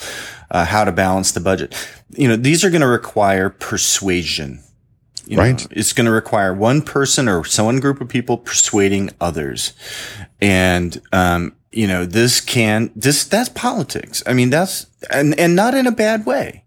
uh, 0.50 0.64
how 0.64 0.84
to 0.84 0.92
balance 0.92 1.32
the 1.32 1.40
budget. 1.40 1.74
You 2.10 2.28
know, 2.28 2.36
these 2.36 2.64
are 2.64 2.70
going 2.70 2.80
to 2.80 2.88
require 2.88 3.50
persuasion 3.50 4.64
you 5.26 5.38
right. 5.38 5.58
Know, 5.58 5.66
it's 5.70 5.92
going 5.92 6.06
to 6.06 6.12
require 6.12 6.52
one 6.52 6.82
person 6.82 7.28
or 7.28 7.42
one 7.42 7.80
group 7.80 8.00
of 8.00 8.08
people 8.08 8.38
persuading 8.38 9.10
others. 9.20 9.72
And, 10.40 11.00
um, 11.12 11.56
you 11.72 11.86
know, 11.86 12.04
this 12.04 12.40
can, 12.40 12.90
this, 12.94 13.24
that's 13.24 13.48
politics. 13.48 14.22
I 14.26 14.32
mean, 14.32 14.50
that's, 14.50 14.86
and, 15.10 15.38
and 15.38 15.56
not 15.56 15.74
in 15.74 15.86
a 15.86 15.92
bad 15.92 16.26
way. 16.26 16.63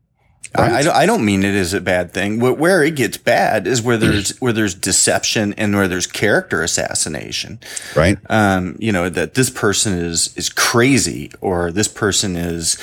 Right. 0.57 0.71
I, 0.71 0.77
I, 0.77 0.83
don't, 0.83 0.95
I 0.95 1.05
don't 1.05 1.25
mean 1.25 1.43
it 1.43 1.55
as 1.55 1.73
a 1.73 1.81
bad 1.81 2.13
thing. 2.13 2.39
Where 2.39 2.83
it 2.83 2.95
gets 2.95 3.17
bad 3.17 3.67
is 3.67 3.81
where 3.81 3.97
there's 3.97 4.37
where 4.39 4.53
there's 4.53 4.73
deception 4.73 5.53
and 5.53 5.75
where 5.75 5.87
there's 5.87 6.07
character 6.07 6.63
assassination. 6.63 7.59
Right. 7.95 8.17
Um, 8.29 8.75
you 8.79 8.91
know 8.91 9.09
that 9.09 9.35
this 9.35 9.49
person 9.49 9.93
is 9.93 10.35
is 10.35 10.49
crazy 10.49 11.31
or 11.41 11.71
this 11.71 11.87
person 11.87 12.35
is 12.35 12.77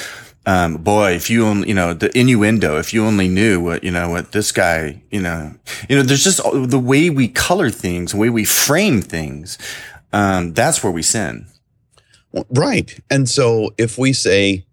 um, 0.46 0.76
boy, 0.76 1.12
if 1.12 1.30
you 1.30 1.46
only, 1.46 1.68
you 1.68 1.74
know, 1.74 1.94
the 1.94 2.16
innuendo, 2.16 2.78
if 2.78 2.92
you 2.92 3.04
only 3.04 3.28
knew 3.28 3.60
what, 3.60 3.82
you 3.82 3.90
know, 3.90 4.10
what 4.10 4.32
this 4.32 4.52
guy, 4.52 5.02
you 5.10 5.20
know, 5.20 5.54
you 5.88 5.96
know, 5.96 6.02
there's 6.02 6.24
just 6.24 6.42
the 6.52 6.78
way 6.78 7.08
we 7.08 7.28
color 7.28 7.70
things, 7.70 8.12
the 8.12 8.18
way 8.18 8.28
we 8.28 8.44
frame 8.44 9.00
things. 9.00 9.56
Um, 10.12 10.52
that's 10.52 10.82
where 10.82 10.92
we 10.92 11.02
sin. 11.02 11.46
Right. 12.50 12.98
And 13.10 13.28
so 13.28 13.70
if 13.78 13.96
we 13.96 14.12
say, 14.12 14.66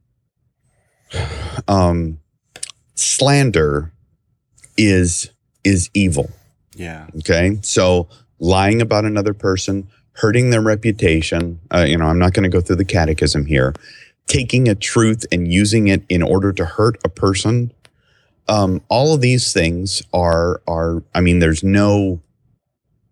um, 1.67 2.19
slander 2.95 3.91
is, 4.77 5.31
is 5.63 5.89
evil. 5.93 6.31
Yeah. 6.75 7.07
Okay. 7.17 7.59
So 7.61 8.07
lying 8.39 8.81
about 8.81 9.05
another 9.05 9.33
person, 9.33 9.87
hurting 10.13 10.49
their 10.49 10.61
reputation, 10.61 11.59
uh, 11.73 11.85
you 11.87 11.97
know, 11.97 12.05
I'm 12.05 12.19
not 12.19 12.33
going 12.33 12.43
to 12.43 12.49
go 12.49 12.61
through 12.61 12.77
the 12.77 12.85
catechism 12.85 13.45
here 13.45 13.73
taking 14.31 14.69
a 14.69 14.75
truth 14.75 15.25
and 15.31 15.51
using 15.51 15.89
it 15.89 16.03
in 16.07 16.23
order 16.23 16.53
to 16.53 16.63
hurt 16.63 16.97
a 17.03 17.09
person. 17.09 17.71
Um, 18.47 18.81
all 18.87 19.13
of 19.13 19.21
these 19.21 19.53
things 19.53 20.01
are 20.13 20.61
are 20.67 21.03
I 21.13 21.21
mean, 21.21 21.39
there's 21.39 21.63
no 21.63 22.21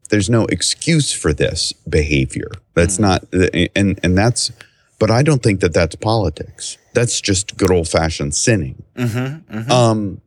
there's 0.10 0.30
no 0.30 0.46
excuse 0.46 1.12
for 1.12 1.34
this 1.34 1.74
behavior. 1.88 2.50
That's 2.74 2.98
mm-hmm. 2.98 3.52
not 3.52 3.70
and 3.76 4.00
and 4.02 4.18
that's 4.18 4.52
but 4.98 5.12
I 5.12 5.24
don't 5.24 5.44
think 5.44 5.60
that 5.60 5.74
that's 5.74 5.96
politics. 5.96 6.78
That's 6.94 7.22
just 7.22 7.58
good 7.58 7.72
old 7.72 7.88
fashioned 7.88 8.36
sinning. 8.36 8.84
Mm-hmm, 9.00 9.58
mm-hmm. 9.58 9.72
Um, 9.72 10.22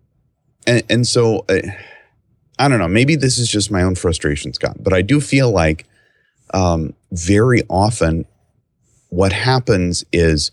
and 0.66 0.82
and 0.88 1.06
so 1.06 1.44
uh, 1.48 1.60
I 2.58 2.68
don't 2.68 2.78
know. 2.78 2.88
Maybe 2.88 3.16
this 3.16 3.38
is 3.38 3.48
just 3.48 3.70
my 3.70 3.82
own 3.82 3.94
frustration, 3.94 4.52
Scott. 4.52 4.76
But 4.80 4.92
I 4.92 5.02
do 5.02 5.20
feel 5.20 5.50
like 5.50 5.86
um, 6.54 6.94
very 7.10 7.62
often 7.68 8.26
what 9.08 9.32
happens 9.32 10.04
is 10.12 10.52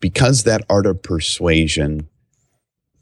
because 0.00 0.44
that 0.44 0.62
art 0.68 0.86
of 0.86 1.02
persuasion 1.02 2.08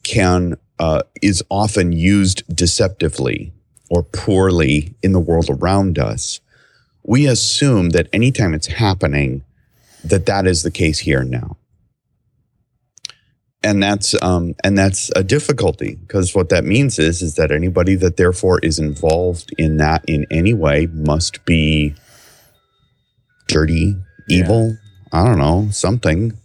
can 0.05 0.57
uh, 0.79 1.03
is 1.23 1.43
often 1.51 1.93
used 1.93 2.43
deceptively 2.55 3.53
or 3.91 4.03
poorly 4.03 4.95
in 5.03 5.13
the 5.13 5.21
world 5.21 5.49
around 5.51 5.99
us, 5.99 6.41
we 7.03 7.27
assume 7.27 7.91
that 7.91 8.09
anytime 8.13 8.55
it's 8.55 8.67
happening, 8.67 9.45
that 10.03 10.27
that 10.27 10.47
is 10.47 10.63
the 10.63 10.71
case 10.71 11.01
here 11.01 11.23
now. 11.23 11.57
And 13.65 13.83
that's 13.83 14.15
um, 14.23 14.55
and 14.63 14.77
that's 14.77 15.11
a 15.17 15.25
difficulty 15.25 15.97
because 15.97 16.35
what 16.35 16.51
that 16.51 16.65
means 16.65 16.99
is 16.99 17.23
is 17.23 17.35
that 17.37 17.51
anybody 17.51 17.95
that 17.97 18.19
therefore 18.19 18.59
is 18.61 18.79
involved 18.79 19.55
in 19.59 19.79
that 19.79 20.05
in 20.07 20.27
any 20.31 20.53
way 20.53 20.87
must 20.93 21.45
be 21.47 21.95
dirty, 23.49 23.97
evil. 24.29 24.69
Yeah. 24.69 25.21
I 25.21 25.25
don't 25.25 25.39
know 25.39 25.69
something 25.71 26.37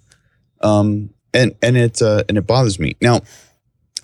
um, 0.62 1.10
and 1.34 1.56
and 1.62 1.78
it 1.78 2.02
uh, 2.02 2.24
and 2.28 2.38
it 2.38 2.48
bothers 2.48 2.80
me 2.80 2.96
now. 3.02 3.22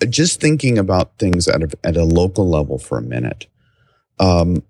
Just 0.08 0.40
thinking 0.40 0.76
about 0.76 1.18
things 1.18 1.48
at 1.48 1.62
a, 1.62 1.68
at 1.82 1.96
a 1.96 2.04
local 2.04 2.48
level 2.48 2.78
for 2.78 2.98
a 2.98 3.02
minute. 3.02 3.46
Um, 4.20 4.62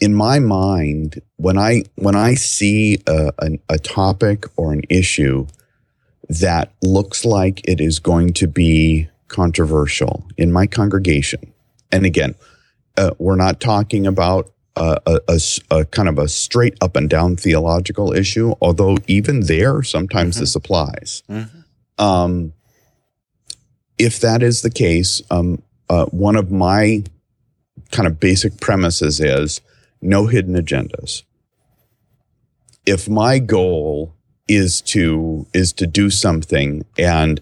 in 0.00 0.14
my 0.14 0.38
mind, 0.38 1.20
when 1.36 1.58
I 1.58 1.82
when 1.96 2.14
I 2.14 2.34
see 2.34 2.98
a, 3.06 3.32
a, 3.38 3.58
a 3.68 3.78
topic 3.78 4.46
or 4.56 4.72
an 4.72 4.82
issue 4.88 5.46
that 6.28 6.72
looks 6.82 7.24
like 7.24 7.66
it 7.66 7.80
is 7.80 7.98
going 7.98 8.32
to 8.34 8.46
be 8.46 9.08
controversial 9.28 10.26
in 10.36 10.52
my 10.52 10.66
congregation, 10.66 11.52
and 11.90 12.04
again, 12.04 12.34
uh, 12.96 13.10
we're 13.18 13.36
not 13.36 13.60
talking 13.60 14.06
about 14.06 14.50
a, 14.78 15.20
a, 15.28 15.40
a, 15.70 15.84
kind 15.86 16.08
of 16.08 16.18
a 16.18 16.28
straight 16.28 16.76
up 16.80 16.96
and 16.96 17.10
down 17.10 17.36
theological 17.36 18.12
issue, 18.12 18.54
although 18.60 18.96
even 19.06 19.40
there, 19.40 19.82
sometimes 19.82 20.36
mm-hmm. 20.36 20.42
this 20.42 20.54
applies. 20.54 21.22
Mm-hmm. 21.28 22.04
Um, 22.04 22.52
if 23.98 24.20
that 24.20 24.42
is 24.42 24.62
the 24.62 24.70
case, 24.70 25.22
um, 25.30 25.62
uh, 25.88 26.06
one 26.06 26.36
of 26.36 26.50
my 26.50 27.02
kind 27.90 28.06
of 28.06 28.20
basic 28.20 28.60
premises 28.60 29.20
is 29.20 29.60
no 30.00 30.26
hidden 30.26 30.54
agendas. 30.54 31.22
If 32.86 33.08
my 33.08 33.38
goal 33.38 34.14
is 34.48 34.80
to 34.80 35.46
is 35.54 35.72
to 35.74 35.86
do 35.86 36.10
something 36.10 36.84
and 36.98 37.40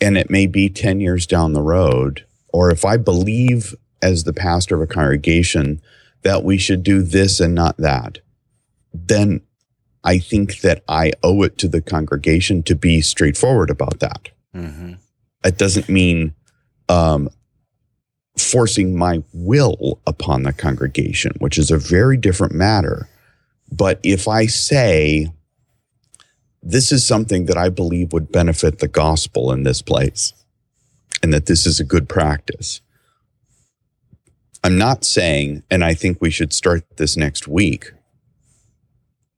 and 0.00 0.16
it 0.16 0.30
may 0.30 0.46
be 0.46 0.68
10 0.68 1.00
years 1.00 1.26
down 1.26 1.52
the 1.52 1.62
road 1.62 2.24
or 2.48 2.70
if 2.70 2.84
i 2.84 2.96
believe 2.96 3.74
as 4.02 4.24
the 4.24 4.32
pastor 4.32 4.76
of 4.76 4.82
a 4.82 4.92
congregation 4.92 5.80
that 6.22 6.44
we 6.44 6.58
should 6.58 6.82
do 6.82 7.02
this 7.02 7.40
and 7.40 7.54
not 7.54 7.76
that, 7.78 8.18
then 8.92 9.40
I 10.04 10.18
think 10.18 10.60
that 10.60 10.82
I 10.88 11.12
owe 11.22 11.42
it 11.42 11.58
to 11.58 11.68
the 11.68 11.80
congregation 11.80 12.62
to 12.64 12.74
be 12.74 13.00
straightforward 13.00 13.70
about 13.70 14.00
that. 14.00 14.28
Mm-hmm. 14.54 14.94
It 15.44 15.58
doesn't 15.58 15.88
mean 15.88 16.34
um, 16.88 17.28
forcing 18.36 18.96
my 18.96 19.22
will 19.32 20.00
upon 20.06 20.42
the 20.42 20.52
congregation, 20.52 21.32
which 21.38 21.58
is 21.58 21.70
a 21.70 21.78
very 21.78 22.16
different 22.16 22.54
matter. 22.54 23.08
But 23.70 24.00
if 24.02 24.28
I 24.28 24.46
say, 24.46 25.30
this 26.62 26.92
is 26.92 27.06
something 27.06 27.46
that 27.46 27.56
I 27.56 27.68
believe 27.68 28.12
would 28.12 28.32
benefit 28.32 28.78
the 28.78 28.88
gospel 28.88 29.52
in 29.52 29.62
this 29.62 29.82
place, 29.82 30.32
and 31.22 31.32
that 31.32 31.46
this 31.46 31.66
is 31.66 31.80
a 31.80 31.84
good 31.84 32.08
practice, 32.08 32.80
I'm 34.64 34.76
not 34.76 35.04
saying, 35.04 35.62
and 35.70 35.84
I 35.84 35.94
think 35.94 36.18
we 36.20 36.30
should 36.30 36.52
start 36.52 36.84
this 36.96 37.16
next 37.16 37.46
week. 37.46 37.92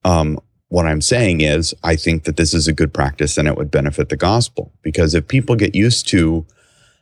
Um, 0.04 0.40
what 0.68 0.86
I'm 0.86 1.00
saying 1.00 1.40
is, 1.40 1.74
I 1.84 1.96
think 1.96 2.24
that 2.24 2.36
this 2.36 2.54
is 2.54 2.66
a 2.66 2.72
good 2.72 2.94
practice 2.94 3.36
and 3.36 3.46
it 3.46 3.56
would 3.56 3.70
benefit 3.70 4.08
the 4.08 4.16
gospel 4.16 4.72
because 4.82 5.14
if 5.14 5.28
people 5.28 5.56
get 5.56 5.74
used 5.74 6.08
to 6.08 6.46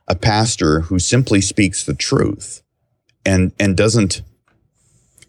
a 0.08 0.16
pastor 0.16 0.80
who 0.80 0.98
simply 0.98 1.40
speaks 1.40 1.84
the 1.84 1.94
truth 1.94 2.62
and 3.24 3.52
and 3.60 3.76
doesn't 3.76 4.22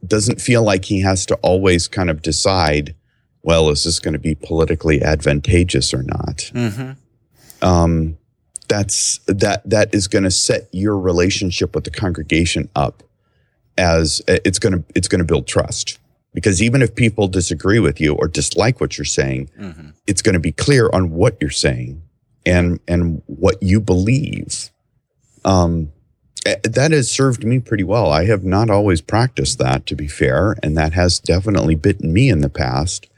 doesn't 0.06 0.40
feel 0.40 0.64
like 0.64 0.86
he 0.86 1.02
has 1.02 1.26
to 1.28 1.36
always 1.36 1.88
kind 1.88 2.10
of 2.10 2.22
decide, 2.22 2.96
well, 3.44 3.70
is 3.70 3.84
this 3.84 4.00
going 4.00 4.14
to 4.14 4.20
be 4.20 4.36
politically 4.36 5.02
advantageous 5.02 5.94
or 5.94 6.04
not? 6.04 6.52
Mm-hmm. 6.54 6.92
Um, 7.66 8.18
that's 8.70 9.20
that 9.26 9.68
that 9.70 9.94
is 9.94 10.08
going 10.08 10.24
to 10.24 10.32
set 10.32 10.70
your 10.72 10.98
relationship 10.98 11.76
with 11.76 11.84
the 11.84 11.92
congregation 11.92 12.70
up 12.76 13.04
as 13.78 14.22
it's 14.28 14.60
going 14.60 14.74
to 14.74 14.84
it's 14.96 15.08
going 15.08 15.20
to 15.20 15.26
build 15.26 15.48
trust 15.48 16.00
because 16.34 16.62
even 16.62 16.82
if 16.82 16.96
people 16.96 17.28
disagree 17.28 17.80
with 17.80 18.00
you 18.00 18.14
or 18.14 18.28
dislike 18.28 18.80
what 18.80 18.98
you're 18.98 19.06
saying 19.06 19.50
mm-hmm. 19.60 19.90
it's 20.08 20.22
going 20.22 20.34
to 20.34 20.40
be 20.40 20.52
clear 20.52 20.90
on 20.94 21.12
what 21.12 21.36
you're 21.42 21.50
saying 21.50 22.02
and 22.46 22.80
and 22.88 23.22
what 23.26 23.62
you 23.62 23.80
believe 23.80 24.70
um 25.46 25.92
eh, 26.46 26.56
that 26.64 26.92
has 26.92 27.10
served 27.10 27.44
me 27.44 27.60
pretty 27.60 27.84
well 27.84 28.12
i 28.12 28.26
have 28.26 28.44
not 28.44 28.70
always 28.70 29.02
practiced 29.02 29.58
that 29.58 29.86
to 29.86 29.96
be 29.96 30.08
fair 30.08 30.56
and 30.62 30.78
that 30.78 30.94
has 30.94 31.20
definitely 31.20 31.76
bitten 31.76 32.14
me 32.14 32.30
in 32.30 32.42
the 32.42 32.50
past 32.50 33.10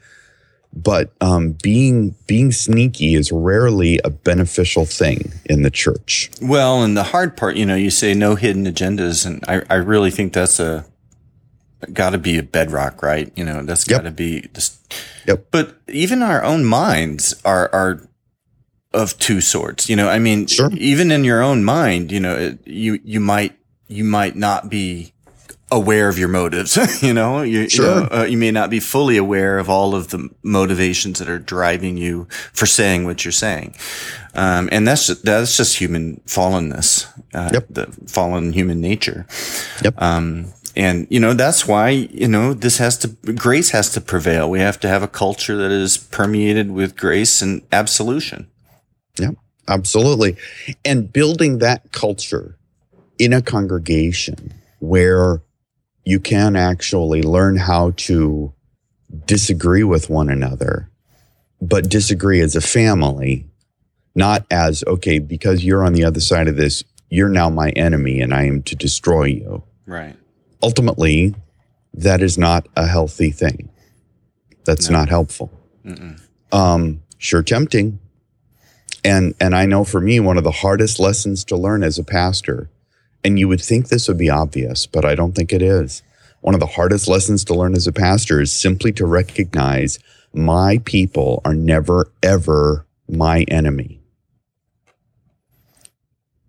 but 0.72 1.12
um, 1.20 1.52
being 1.62 2.14
being 2.26 2.50
sneaky 2.52 3.14
is 3.14 3.30
rarely 3.30 4.00
a 4.04 4.10
beneficial 4.10 4.86
thing 4.86 5.32
in 5.44 5.62
the 5.62 5.70
church. 5.70 6.30
Well, 6.40 6.82
and 6.82 6.96
the 6.96 7.02
hard 7.02 7.36
part, 7.36 7.56
you 7.56 7.66
know, 7.66 7.74
you 7.74 7.90
say 7.90 8.14
no 8.14 8.34
hidden 8.34 8.64
agendas, 8.64 9.26
and 9.26 9.44
I, 9.46 9.62
I 9.68 9.76
really 9.76 10.10
think 10.10 10.32
that's 10.32 10.58
a 10.58 10.86
got 11.92 12.10
to 12.10 12.18
be 12.18 12.38
a 12.38 12.42
bedrock, 12.42 13.02
right? 13.02 13.30
You 13.36 13.44
know, 13.44 13.62
that's 13.62 13.84
got 13.84 14.00
to 14.00 14.08
yep. 14.08 14.16
be 14.16 14.48
just. 14.54 14.78
Yep. 15.26 15.46
But 15.50 15.76
even 15.88 16.22
our 16.22 16.42
own 16.42 16.64
minds 16.64 17.34
are 17.44 17.68
are 17.72 18.08
of 18.94 19.18
two 19.18 19.40
sorts. 19.40 19.88
You 19.88 19.96
know, 19.96 20.08
I 20.08 20.18
mean, 20.18 20.46
sure. 20.46 20.70
even 20.72 21.10
in 21.10 21.24
your 21.24 21.42
own 21.42 21.64
mind, 21.64 22.12
you 22.12 22.20
know, 22.20 22.36
it, 22.36 22.66
you 22.66 22.98
you 23.04 23.20
might 23.20 23.56
you 23.88 24.04
might 24.04 24.36
not 24.36 24.70
be 24.70 25.11
aware 25.72 26.08
of 26.08 26.18
your 26.18 26.28
motives. 26.28 26.76
you 27.02 27.12
know, 27.12 27.42
you, 27.42 27.68
sure. 27.68 27.86
you, 27.86 28.00
know, 28.00 28.08
uh, 28.12 28.22
you 28.24 28.36
may 28.36 28.50
not 28.50 28.70
be 28.70 28.78
fully 28.78 29.16
aware 29.16 29.58
of 29.58 29.68
all 29.68 29.94
of 29.94 30.08
the 30.08 30.28
motivations 30.42 31.18
that 31.18 31.28
are 31.28 31.38
driving 31.38 31.96
you 31.96 32.28
for 32.52 32.66
saying 32.66 33.04
what 33.04 33.24
you're 33.24 33.32
saying. 33.32 33.74
Um, 34.34 34.68
and 34.70 34.86
that's 34.86 35.06
just, 35.08 35.24
that's 35.24 35.56
just 35.56 35.78
human 35.78 36.20
fallenness, 36.26 37.06
uh, 37.34 37.50
yep. 37.52 37.66
the 37.68 37.86
fallen 38.06 38.52
human 38.52 38.80
nature. 38.80 39.26
Yep. 39.82 40.00
Um, 40.00 40.52
and 40.74 41.06
you 41.10 41.20
know 41.20 41.34
that's 41.34 41.68
why 41.68 41.90
you 41.90 42.26
know 42.26 42.54
this 42.54 42.78
has 42.78 42.96
to 42.98 43.08
grace 43.08 43.70
has 43.70 43.90
to 43.90 44.00
prevail. 44.00 44.48
We 44.48 44.60
have 44.60 44.80
to 44.80 44.88
have 44.88 45.02
a 45.02 45.08
culture 45.08 45.54
that 45.56 45.70
is 45.70 45.98
permeated 45.98 46.70
with 46.70 46.96
grace 46.96 47.42
and 47.42 47.60
absolution. 47.72 48.50
Yeah, 49.18 49.32
absolutely. 49.68 50.36
And 50.82 51.12
building 51.12 51.58
that 51.58 51.92
culture 51.92 52.56
in 53.18 53.34
a 53.34 53.42
congregation 53.42 54.54
where 54.78 55.42
you 56.04 56.18
can 56.20 56.56
actually 56.56 57.22
learn 57.22 57.56
how 57.56 57.92
to 57.96 58.52
disagree 59.24 59.84
with 59.84 60.10
one 60.10 60.28
another, 60.28 60.90
but 61.60 61.88
disagree 61.88 62.40
as 62.40 62.56
a 62.56 62.60
family, 62.60 63.46
not 64.14 64.44
as, 64.50 64.82
okay, 64.86 65.18
because 65.18 65.64
you're 65.64 65.84
on 65.84 65.92
the 65.92 66.04
other 66.04 66.20
side 66.20 66.48
of 66.48 66.56
this, 66.56 66.82
you're 67.08 67.28
now 67.28 67.50
my 67.50 67.70
enemy 67.70 68.20
and 68.20 68.34
I 68.34 68.44
am 68.44 68.62
to 68.64 68.74
destroy 68.74 69.24
you. 69.24 69.62
Right. 69.86 70.16
Ultimately, 70.62 71.34
that 71.94 72.22
is 72.22 72.38
not 72.38 72.66
a 72.76 72.86
healthy 72.86 73.30
thing. 73.30 73.68
That's 74.64 74.88
no. 74.88 74.98
not 74.98 75.08
helpful. 75.08 75.50
Um, 76.52 77.02
sure 77.18 77.42
tempting. 77.42 77.98
And 79.04 79.34
and 79.40 79.54
I 79.54 79.66
know 79.66 79.84
for 79.84 80.00
me, 80.00 80.20
one 80.20 80.38
of 80.38 80.44
the 80.44 80.52
hardest 80.52 81.00
lessons 81.00 81.44
to 81.46 81.56
learn 81.56 81.82
as 81.82 81.98
a 81.98 82.04
pastor 82.04 82.70
and 83.24 83.38
you 83.38 83.48
would 83.48 83.60
think 83.60 83.88
this 83.88 84.08
would 84.08 84.18
be 84.18 84.30
obvious, 84.30 84.86
but 84.86 85.04
I 85.04 85.14
don't 85.14 85.34
think 85.34 85.52
it 85.52 85.62
is. 85.62 86.02
One 86.40 86.54
of 86.54 86.60
the 86.60 86.66
hardest 86.66 87.06
lessons 87.06 87.44
to 87.44 87.54
learn 87.54 87.74
as 87.74 87.86
a 87.86 87.92
pastor 87.92 88.40
is 88.40 88.52
simply 88.52 88.92
to 88.92 89.06
recognize 89.06 89.98
my 90.34 90.78
people 90.84 91.40
are 91.44 91.54
never, 91.54 92.10
ever 92.22 92.86
my 93.08 93.42
enemy. 93.48 94.00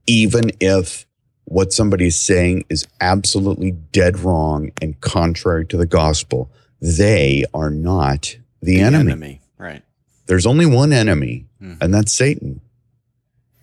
Even 0.07 0.51
if 0.59 1.05
what 1.45 1.71
somebody 1.73 2.07
is 2.07 2.19
saying 2.19 2.65
is 2.69 2.87
absolutely 2.99 3.71
dead 3.71 4.19
wrong 4.19 4.71
and 4.81 4.99
contrary 5.01 5.65
to 5.67 5.77
the 5.77 5.85
gospel, 5.85 6.49
they 6.81 7.45
are 7.53 7.69
not 7.69 8.37
the, 8.61 8.77
the 8.77 8.81
enemy. 8.81 9.11
enemy. 9.11 9.41
Right. 9.57 9.83
There's 10.25 10.45
only 10.45 10.65
one 10.65 10.91
enemy, 10.91 11.45
mm-hmm. 11.61 11.83
and 11.83 11.93
that's 11.93 12.11
Satan 12.11 12.61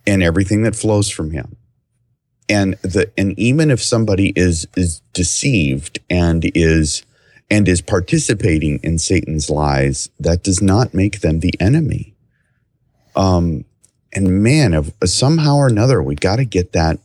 and 0.07 0.23
everything 0.23 0.63
that 0.63 0.77
flows 0.77 1.11
from 1.11 1.33
him 1.33 1.57
and 2.51 2.75
the 2.83 3.11
and 3.17 3.39
even 3.39 3.71
if 3.71 3.83
somebody 3.83 4.33
is 4.37 4.67
is 4.77 5.01
deceived 5.15 6.01
and 6.11 6.51
is 6.55 7.05
and 7.49 7.69
is 7.69 7.81
participating 7.81 8.81
in 8.83 8.99
Satan's 8.99 9.49
lies, 9.49 10.11
that 10.19 10.43
does 10.43 10.61
not 10.61 10.93
make 10.93 11.21
them 11.21 11.41
the 11.41 11.55
enemy. 11.61 12.15
Um, 13.17 13.65
and 14.13 14.43
man, 14.43 14.75
if, 14.75 14.93
somehow 15.05 15.57
or 15.57 15.67
another, 15.67 16.03
we 16.03 16.15
got 16.15 16.37
to 16.37 16.45
get 16.45 16.73
that. 16.73 16.99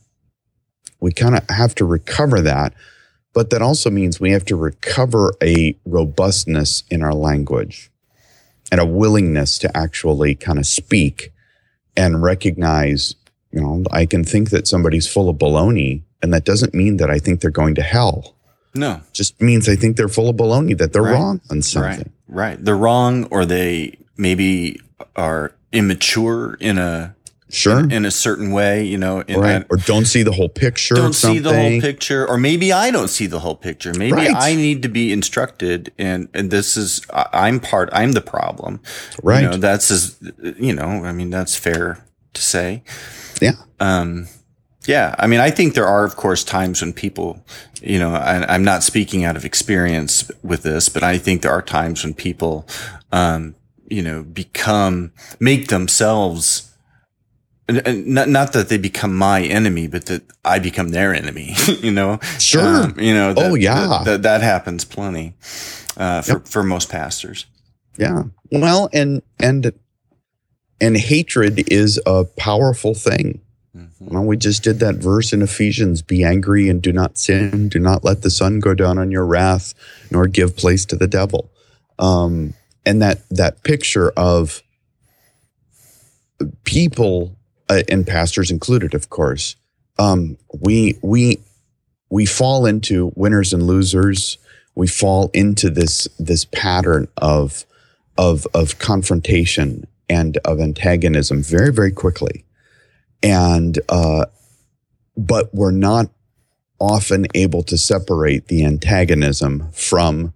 We 1.00 1.12
kind 1.12 1.36
of 1.36 1.48
have 1.50 1.76
to 1.76 1.86
recover 1.86 2.42
that, 2.42 2.74
but 3.34 3.50
that 3.52 3.62
also 3.62 3.90
means 3.90 4.20
we 4.20 4.32
have 4.32 4.46
to 4.46 4.56
recover 4.56 5.34
a 5.42 5.78
robustness 5.86 6.84
in 6.90 7.04
our 7.04 7.14
language 7.14 7.92
and 8.72 8.80
a 8.80 8.86
willingness 8.86 9.60
to 9.60 9.78
actually 9.78 10.36
kind 10.36 10.58
of 10.58 10.66
speak 10.66 11.32
and 11.96 12.24
recognize 12.24 13.16
you 13.56 13.62
know, 13.62 13.84
I 13.90 14.06
can 14.06 14.24
think 14.26 14.50
that 14.50 14.68
somebody's 14.68 15.08
full 15.08 15.30
of 15.30 15.38
baloney, 15.38 16.04
and 16.22 16.34
that 16.34 16.44
doesn't 16.44 16.74
mean 16.74 16.98
that 16.98 17.10
I 17.10 17.20
think 17.20 17.40
they're 17.40 17.50
going 17.50 17.76
to 17.76 17.82
hell. 17.82 18.36
No. 18.76 19.02
Just 19.14 19.42
means 19.42 19.70
I 19.70 19.78
think 19.78 19.96
they're 19.96 20.10
full 20.10 20.30
of 20.30 20.36
baloney, 20.36 20.78
that 20.78 20.92
they're 20.92 21.02
right. 21.02 21.14
wrong 21.14 21.40
on 21.50 21.62
something. 21.62 22.12
Right. 22.28 22.50
right. 22.50 22.64
They're 22.64 22.78
wrong, 22.78 23.24
or 23.32 23.46
they 23.46 23.98
maybe 24.18 24.82
are 25.16 25.54
immature 25.72 26.56
in 26.60 26.78
a 26.78 27.16
sure 27.50 27.80
in, 27.80 27.92
in, 27.92 28.06
a 28.06 28.12
certain 28.12 28.52
way 28.52 28.84
you 28.84 28.98
know 28.98 29.24
right. 29.30 29.66
or 29.70 29.78
don't 29.78 30.06
see 30.06 30.24
the 30.24 30.32
whole 30.32 30.50
picture 30.50 30.96
don't 30.96 31.14
see 31.14 31.38
the 31.38 31.54
whole 31.54 31.80
picture 31.80 32.28
or 32.28 32.38
maybe 32.38 32.74
i 32.74 32.90
don't 32.90 33.10
see 33.10 33.28
the 33.28 33.40
whole 33.40 33.56
picture 33.56 33.94
maybe 33.94 34.14
right. 34.14 34.36
i 34.36 34.56
need 34.56 34.82
to 34.82 34.90
be 34.90 35.14
instructed 35.14 35.94
and 35.98 36.28
and 36.34 36.50
this 36.50 36.76
is 36.76 37.06
i'm 37.12 37.60
part 37.60 37.90
i'm 37.94 38.14
the 38.14 38.22
problem 38.22 38.80
right 39.22 39.44
you 39.44 39.50
know, 39.50 39.58
that's 39.58 39.92
as 39.92 40.18
you 40.58 40.74
know 40.74 41.06
i 41.06 41.12
mean 41.12 41.30
that's 41.30 41.56
fair 41.56 42.04
to 42.36 42.42
say 42.42 42.84
yeah. 43.42 43.54
Um, 43.80 44.28
yeah. 44.86 45.16
I 45.18 45.28
mean, 45.28 45.40
I 45.40 45.50
think 45.50 45.74
there 45.74 45.88
are, 45.88 46.06
of 46.06 46.16
course, 46.16 46.44
times 46.44 46.82
when 46.82 46.94
people, 46.94 47.44
you 47.82 48.00
know, 48.00 48.14
I, 48.14 48.56
am 48.56 48.64
not 48.64 48.84
speaking 48.84 49.24
out 49.24 49.36
of 49.36 49.46
experience 49.46 50.30
with 50.44 50.64
this, 50.64 50.90
but 50.90 51.04
I 51.04 51.18
think 51.18 51.42
there 51.42 51.52
are 51.52 51.62
times 51.62 52.04
when 52.04 52.14
people, 52.14 52.68
um, 53.12 53.56
you 53.88 54.02
know, 54.02 54.24
become, 54.24 55.12
make 55.40 55.68
themselves, 55.68 56.72
not, 57.68 58.30
not 58.30 58.54
that 58.54 58.70
they 58.70 58.78
become 58.78 59.16
my 59.16 59.42
enemy, 59.42 59.88
but 59.88 60.06
that 60.06 60.24
I 60.44 60.60
become 60.60 60.90
their 60.90 61.14
enemy, 61.14 61.56
you 61.82 61.92
know? 61.92 62.20
Sure. 62.40 62.84
Um, 62.84 63.00
you 63.00 63.14
know, 63.14 63.34
that, 63.34 63.52
oh, 63.52 63.56
yeah. 63.56 64.04
That, 64.06 64.22
that, 64.24 64.42
happens 64.42 64.86
plenty, 64.86 65.34
uh, 65.98 66.22
for, 66.22 66.34
yep. 66.34 66.48
for 66.48 66.64
most 66.64 66.90
pastors. 66.90 67.48
Yeah. 67.98 68.24
Well, 68.52 68.90
and, 68.94 69.24
and 69.40 69.74
and 70.82 70.98
hatred 70.98 71.72
is 71.72 72.00
a 72.06 72.26
powerful 72.26 72.94
thing. 72.94 73.42
Mm-hmm. 73.76 74.14
Well, 74.14 74.24
we 74.24 74.38
just 74.38 74.64
did 74.64 74.80
that 74.80 74.96
verse 74.96 75.34
in 75.34 75.42
Ephesians 75.42 76.02
be 76.02 76.24
angry 76.24 76.70
and 76.70 76.82
do 76.82 76.94
not 76.94 77.18
sin. 77.18 77.70
Do 77.70 77.80
not 77.80 78.04
let 78.04 78.22
the 78.22 78.30
sun 78.30 78.60
go 78.60 78.74
down 78.74 78.98
on 78.98 79.12
your 79.12 79.26
wrath, 79.26 79.74
nor 80.12 80.28
give 80.28 80.56
place 80.56 80.86
to 80.86 80.96
the 80.96 81.08
devil. 81.08 81.50
Um, 82.00 82.54
and 82.86 83.02
that, 83.02 83.28
that 83.30 83.64
picture 83.64 84.12
of 84.16 84.62
people, 86.64 87.36
uh, 87.70 87.84
and 87.90 88.06
pastors 88.06 88.52
included, 88.52 88.94
of 88.94 89.10
course, 89.10 89.56
um, 89.98 90.38
we, 90.62 90.98
we, 91.02 91.40
we 92.10 92.26
fall 92.26 92.66
into 92.66 93.12
winners 93.16 93.54
and 93.54 93.64
losers. 93.64 94.38
We 94.76 94.88
fall 94.88 95.32
into 95.34 95.70
this, 95.70 96.08
this 96.20 96.46
pattern 96.46 97.08
of, 97.18 97.66
of, 98.18 98.46
of 98.54 98.78
confrontation 98.78 99.88
and 100.10 100.38
of 100.46 100.60
antagonism 100.60 101.42
very, 101.42 101.72
very 101.72 101.92
quickly. 101.92 102.46
And, 103.24 103.80
uh, 103.90 104.26
but 105.18 105.54
we're 105.54 105.72
not 105.72 106.10
often 106.80 107.26
able 107.34 107.64
to 107.64 107.78
separate 107.78 108.48
the 108.48 108.66
antagonism 108.66 109.70
from 109.72 110.34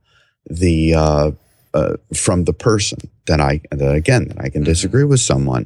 the, 0.50 0.96
uh, 0.96 1.32
uh, 1.74 1.98
from 2.14 2.46
the 2.46 2.54
person 2.54 2.98
that 3.28 3.40
I, 3.40 3.62
that 3.72 3.94
again, 3.94 4.30
that 4.30 4.40
I 4.40 4.50
can 4.50 4.62
mm-hmm. 4.62 4.72
disagree 4.72 5.04
with 5.04 5.20
someone. 5.20 5.66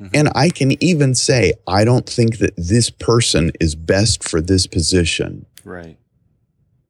Mm-hmm. 0.00 0.06
And 0.14 0.28
I 0.34 0.48
can 0.48 0.82
even 0.82 1.14
say, 1.14 1.52
I 1.68 1.84
don't 1.84 2.08
think 2.08 2.38
that 2.38 2.54
this 2.56 2.90
person 2.90 3.52
is 3.60 3.76
best 3.76 4.24
for 4.24 4.40
this 4.40 4.66
position. 4.66 5.46
Right. 5.62 5.96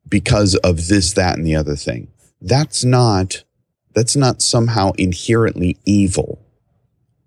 Because 0.08 0.54
of 0.56 0.88
this, 0.88 1.12
that, 1.14 1.36
and 1.36 1.46
the 1.46 1.56
other 1.56 1.76
thing. 1.76 2.08
That's 2.40 2.84
not, 2.84 3.44
that's 3.94 4.16
not 4.16 4.40
somehow 4.40 4.92
inherently 4.96 5.76
evil 5.84 6.43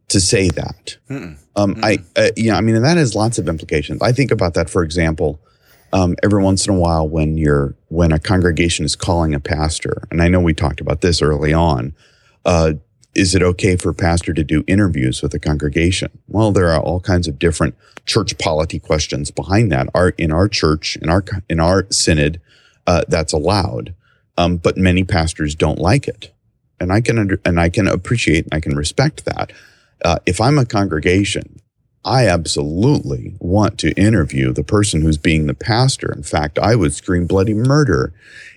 to 0.09 0.19
say 0.19 0.49
that. 0.49 0.97
Mm-mm. 1.09 1.37
Um, 1.55 1.75
Mm-mm. 1.75 1.83
I, 1.83 2.19
uh, 2.19 2.29
you 2.35 2.51
know, 2.51 2.57
I 2.57 2.61
mean, 2.61 2.75
and 2.75 2.85
that 2.85 2.97
has 2.97 3.15
lots 3.15 3.37
of 3.37 3.47
implications. 3.47 4.01
I 4.01 4.11
think 4.11 4.31
about 4.31 4.53
that, 4.53 4.69
for 4.69 4.83
example, 4.83 5.39
um, 5.93 6.15
every 6.23 6.43
once 6.43 6.67
in 6.67 6.75
a 6.75 6.77
while 6.77 7.07
when 7.07 7.37
you're 7.37 7.75
when 7.87 8.11
a 8.11 8.19
congregation 8.19 8.85
is 8.85 8.95
calling 8.95 9.33
a 9.33 9.39
pastor, 9.39 10.03
and 10.11 10.21
I 10.21 10.27
know 10.27 10.39
we 10.39 10.53
talked 10.53 10.81
about 10.81 11.01
this 11.01 11.21
early 11.21 11.53
on. 11.53 11.93
Uh, 12.45 12.73
is 13.15 13.33
it 13.33 13.41
okay 13.41 13.75
for 13.75 13.89
a 13.89 13.95
pastor 13.95 14.33
to 14.33 14.43
do 14.43 14.63
interviews 14.67 15.21
with 15.21 15.31
the 15.31 15.39
congregation? 15.39 16.19
Well, 16.27 16.51
there 16.51 16.69
are 16.69 16.79
all 16.79 16.99
kinds 16.99 17.27
of 17.27 17.39
different 17.39 17.75
church 18.05 18.37
polity 18.37 18.79
questions 18.79 19.31
behind 19.31 19.71
that. 19.71 19.87
Our 19.93 20.09
in 20.09 20.31
our 20.31 20.47
church, 20.47 20.97
in 20.97 21.09
our 21.09 21.23
in 21.49 21.59
our 21.59 21.87
synod, 21.89 22.41
uh, 22.85 23.03
that's 23.07 23.33
allowed, 23.33 23.95
um, 24.37 24.57
but 24.57 24.77
many 24.77 25.03
pastors 25.03 25.55
don't 25.55 25.79
like 25.79 26.07
it, 26.07 26.33
and 26.79 26.91
I 26.91 27.01
can 27.01 27.17
under, 27.17 27.39
and 27.45 27.59
I 27.59 27.69
can 27.69 27.87
appreciate 27.87 28.45
and 28.45 28.53
I 28.53 28.59
can 28.59 28.75
respect 28.75 29.25
that. 29.25 29.51
Uh, 30.03 30.19
if 30.25 30.39
I'm 30.39 30.57
a 30.57 30.65
congregation, 30.65 31.59
I 32.05 32.27
absolutely 32.27 33.35
want 33.39 33.77
to 33.79 33.91
interview 33.93 34.53
the 34.53 34.63
person 34.63 35.01
who's 35.01 35.17
being 35.17 35.47
the 35.47 35.53
pastor. 35.53 36.11
In 36.13 36.23
fact, 36.23 36.57
I 36.57 36.73
would 36.75 36.93
scream 36.93 37.27
bloody 37.27 37.53
murder 37.53 38.13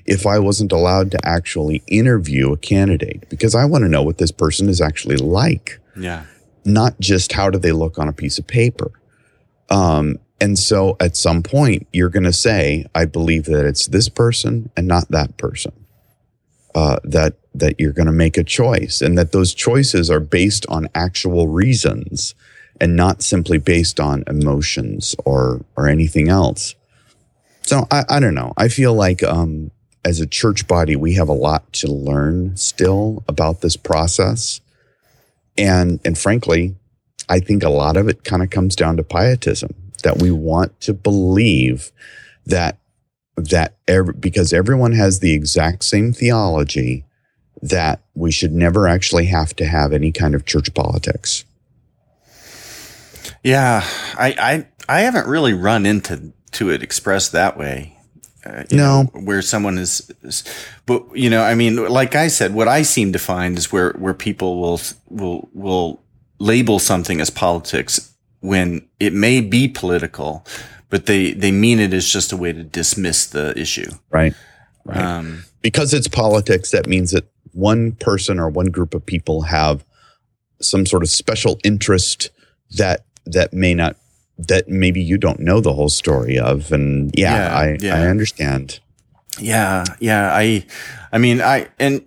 if 0.07 0.25
I 0.25 0.39
wasn't 0.39 0.71
allowed 0.71 1.11
to 1.11 1.19
actually 1.27 1.83
interview 1.89 2.53
a 2.53 2.57
candidate 2.57 3.29
because 3.29 3.57
I 3.57 3.65
want 3.65 3.83
to 3.83 3.89
know 3.89 4.05
what 4.05 4.19
this 4.19 4.31
person 4.31 4.69
is 4.69 4.81
actually 4.81 5.17
like. 5.17 5.81
Yeah. 5.97 6.27
Not 6.65 7.01
just 7.01 7.33
how 7.33 7.51
do 7.51 7.59
they 7.59 7.73
look 7.73 7.99
on 7.99 8.09
a 8.09 8.13
piece 8.13 8.39
of 8.39 8.47
paper. 8.47 8.93
Um, 9.69 10.19
and 10.41 10.59
so 10.59 10.97
at 11.01 11.17
some 11.17 11.43
point, 11.43 11.89
you're 11.93 12.09
going 12.09 12.25
to 12.25 12.33
say, 12.33 12.87
I 12.95 13.05
believe 13.05 13.47
that 13.47 13.67
it's 13.67 13.89
this 13.89 14.09
person 14.09 14.71
and 14.77 14.87
not 14.87 15.11
that 15.11 15.37
person. 15.37 15.73
Uh, 16.75 16.99
that 17.03 17.35
that 17.53 17.81
you're 17.81 17.93
going 17.93 18.07
to 18.07 18.13
make 18.13 18.39
a 18.39 18.45
choice 18.45 19.01
and 19.03 19.19
that 19.19 19.33
those 19.33 19.53
choices 19.55 20.09
are 20.09 20.21
based 20.21 20.65
on 20.69 20.89
actual 20.95 21.49
reasons 21.49 22.35
and 22.81 22.95
not 22.95 23.23
simply 23.23 23.59
based 23.59 23.99
on 23.99 24.23
emotions 24.29 25.17
or 25.25 25.65
or 25.77 25.89
anything 25.89 26.29
else. 26.29 26.77
So 27.63 27.87
I, 27.91 28.05
I 28.09 28.21
don't 28.21 28.35
know. 28.35 28.53
I 28.57 28.69
feel 28.69 28.95
like 28.95 29.23
um, 29.23 29.71
as 30.05 30.21
a 30.21 30.27
church 30.27 30.67
body, 30.67 30.97
we 30.97 31.15
have 31.15 31.29
a 31.29 31.33
lot 31.35 31.73
to 31.75 31.87
learn 31.87 32.57
still 32.57 33.23
about 33.29 33.61
this 33.61 33.77
process. 33.77 34.61
And, 35.59 36.01
and 36.05 36.17
frankly, 36.17 36.75
I 37.29 37.41
think 37.41 37.63
a 37.63 37.69
lot 37.69 37.97
of 37.97 38.09
it 38.09 38.25
kind 38.25 38.43
of 38.43 38.51
comes 38.51 38.75
down 38.75 38.97
to 38.97 39.05
pietism 39.05 39.75
that 40.03 40.19
we 40.19 40.31
want 40.31 40.81
to 40.81 40.95
believe 40.95 41.93
that, 42.47 42.79
that 43.37 43.77
every, 43.89 44.15
because 44.15 44.53
everyone 44.53 44.93
has 44.93 45.21
the 45.21 45.33
exact 45.33 45.85
same 45.85 46.13
theology, 46.13 47.05
that 47.63 48.03
we 48.15 48.31
should 48.31 48.53
never 48.53 48.89
actually 48.89 49.27
have 49.27 49.55
to 49.57 49.67
have 49.67 49.93
any 49.93 50.13
kind 50.13 50.35
of 50.35 50.47
church 50.47 50.73
politics. 50.75 51.45
Yeah, 53.43 53.85
I, 54.19 54.35
I, 54.39 54.67
I 54.89 55.01
haven't 55.03 55.27
really 55.27 55.55
run 55.55 55.87
into 55.87 56.33
to 56.53 56.71
it 56.71 56.83
expressed 56.83 57.33
that 57.33 57.57
way. 57.57 57.97
Uh, 58.45 58.65
no, 58.71 59.03
know, 59.03 59.11
where 59.21 59.43
someone 59.43 59.77
is, 59.77 60.11
is, 60.23 60.45
but 60.87 61.05
you 61.15 61.29
know, 61.29 61.43
I 61.43 61.55
mean, 61.55 61.77
like 61.77 62.15
I 62.15 62.29
said, 62.29 62.55
what 62.55 62.69
I 62.69 62.83
seem 62.83 63.13
to 63.13 63.19
find 63.19 63.59
is 63.59 63.71
where 63.71 63.93
where 63.93 64.15
people 64.15 64.61
will 64.61 64.81
will 65.09 65.51
will 65.53 66.03
label 66.39 66.79
something 66.79 67.21
as 67.21 67.29
politics 67.29 68.15
when 68.41 68.89
it 68.99 69.13
may 69.13 69.43
be 69.43 69.69
political, 69.69 70.47
but 70.91 71.07
they 71.07 71.33
they 71.33 71.53
mean 71.53 71.81
it 71.81 71.95
as 71.95 72.09
just 72.09 72.33
a 72.33 72.37
way 72.37 72.53
to 72.53 72.63
dismiss 72.63 73.27
the 73.27 73.59
issue. 73.59 73.91
Right. 74.11 74.35
Right. 74.85 74.99
Um, 74.99 75.45
because 75.63 75.95
it's 75.95 76.09
politics, 76.09 76.71
that 76.71 76.87
means 76.87 77.11
that 77.13 77.25
one 77.53 77.93
person 77.93 78.39
or 78.39 78.49
one 78.49 78.67
group 78.67 78.95
of 78.95 79.05
people 79.05 79.43
have 79.43 79.85
some 80.61 80.87
sort 80.87 81.03
of 81.03 81.09
special 81.09 81.59
interest 81.65 82.31
that 82.73 83.05
that 83.27 83.53
may 83.53 83.75
not 83.75 83.97
that 84.49 84.69
maybe 84.69 85.01
you 85.03 85.19
don't 85.19 85.41
know 85.41 85.61
the 85.61 85.73
whole 85.73 85.89
story 85.89 86.39
of. 86.39 86.73
And 86.73 87.11
yeah, 87.15 87.35
yeah 87.35 87.57
I, 87.57 87.79
yeah. 87.81 87.97
I 87.97 88.07
understand. 88.07 88.81
Yeah. 89.39 89.85
Yeah. 89.99 90.31
I, 90.33 90.65
I 91.13 91.19
mean, 91.19 91.41
I, 91.41 91.69
and 91.79 92.03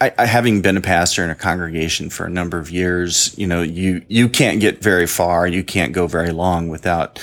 I, 0.00 0.12
I, 0.18 0.26
having 0.26 0.62
been 0.62 0.76
a 0.76 0.80
pastor 0.80 1.24
in 1.24 1.30
a 1.30 1.34
congregation 1.34 2.10
for 2.10 2.26
a 2.26 2.30
number 2.30 2.58
of 2.58 2.70
years, 2.70 3.36
you 3.38 3.46
know, 3.46 3.62
you, 3.62 4.04
you 4.08 4.28
can't 4.28 4.60
get 4.60 4.82
very 4.82 5.06
far. 5.06 5.46
You 5.46 5.64
can't 5.64 5.92
go 5.92 6.06
very 6.06 6.32
long 6.32 6.68
without, 6.68 7.18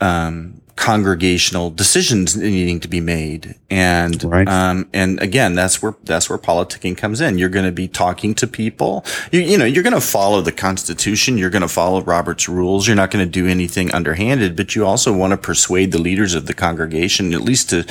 um, 0.00 0.60
congregational 0.80 1.70
decisions 1.70 2.34
needing 2.38 2.80
to 2.80 2.88
be 2.88 3.00
made. 3.02 3.54
And, 3.68 4.24
right. 4.24 4.48
um, 4.48 4.88
and 4.94 5.20
again, 5.20 5.54
that's 5.54 5.82
where, 5.82 5.94
that's 6.04 6.30
where 6.30 6.38
politicking 6.38 6.96
comes 6.96 7.20
in. 7.20 7.36
You're 7.36 7.50
going 7.50 7.66
to 7.66 7.72
be 7.72 7.86
talking 7.86 8.34
to 8.36 8.46
people. 8.46 9.04
You, 9.30 9.40
you 9.40 9.58
know, 9.58 9.66
you're 9.66 9.82
going 9.82 9.92
to 9.92 10.00
follow 10.00 10.40
the 10.40 10.52
constitution. 10.52 11.36
You're 11.36 11.50
going 11.50 11.60
to 11.60 11.68
follow 11.68 12.00
Robert's 12.02 12.48
rules. 12.48 12.86
You're 12.86 12.96
not 12.96 13.10
going 13.10 13.24
to 13.24 13.30
do 13.30 13.46
anything 13.46 13.92
underhanded, 13.92 14.56
but 14.56 14.74
you 14.74 14.86
also 14.86 15.12
want 15.12 15.32
to 15.32 15.36
persuade 15.36 15.92
the 15.92 16.00
leaders 16.00 16.32
of 16.32 16.46
the 16.46 16.54
congregation, 16.54 17.34
at 17.34 17.42
least 17.42 17.68
to, 17.70 17.86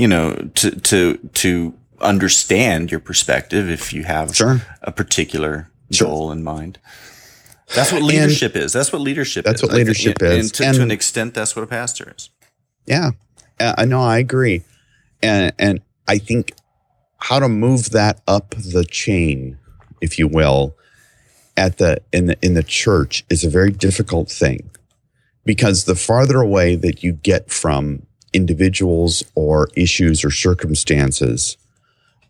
you 0.00 0.08
know, 0.08 0.34
to, 0.54 0.70
to, 0.70 1.18
to 1.34 1.74
understand 2.00 2.90
your 2.90 3.00
perspective 3.00 3.68
if 3.68 3.92
you 3.92 4.04
have 4.04 4.34
sure. 4.34 4.62
a 4.80 4.90
particular 4.90 5.68
sure. 5.90 6.08
goal 6.08 6.32
in 6.32 6.42
mind. 6.42 6.78
That's 7.74 7.92
what 7.92 8.02
leadership 8.02 8.54
and 8.54 8.64
is. 8.64 8.72
That's 8.72 8.92
what 8.92 9.00
leadership 9.00 9.46
is. 9.46 9.52
that's 9.52 9.62
is. 9.62 9.68
what 9.68 9.76
leadership 9.76 10.22
is. 10.22 10.46
And, 10.46 10.54
to, 10.54 10.64
and 10.66 10.76
to, 10.76 10.82
an 10.82 10.90
extent, 10.90 11.34
that's 11.34 11.54
what 11.54 11.62
a 11.62 11.66
pastor 11.66 12.14
is. 12.16 12.30
Yeah. 12.86 13.10
I 13.60 13.84
know. 13.84 14.02
I 14.02 14.18
agree. 14.18 14.62
And, 15.22 15.52
and 15.58 15.80
I 16.08 16.18
think 16.18 16.52
how 17.18 17.38
to 17.38 17.48
move 17.48 17.90
that 17.90 18.20
up 18.26 18.50
the 18.50 18.84
chain, 18.84 19.58
if 20.00 20.18
you 20.18 20.26
will, 20.26 20.74
at 21.56 21.78
the, 21.78 21.98
in 22.12 22.26
the, 22.26 22.38
in 22.42 22.54
the 22.54 22.62
church 22.62 23.24
is 23.28 23.44
a 23.44 23.50
very 23.50 23.70
difficult 23.70 24.30
thing 24.30 24.70
because 25.44 25.84
the 25.84 25.94
farther 25.94 26.40
away 26.40 26.74
that 26.76 27.02
you 27.02 27.12
get 27.12 27.50
from 27.50 28.06
individuals 28.32 29.22
or 29.34 29.68
issues 29.74 30.24
or 30.24 30.30
circumstances, 30.30 31.56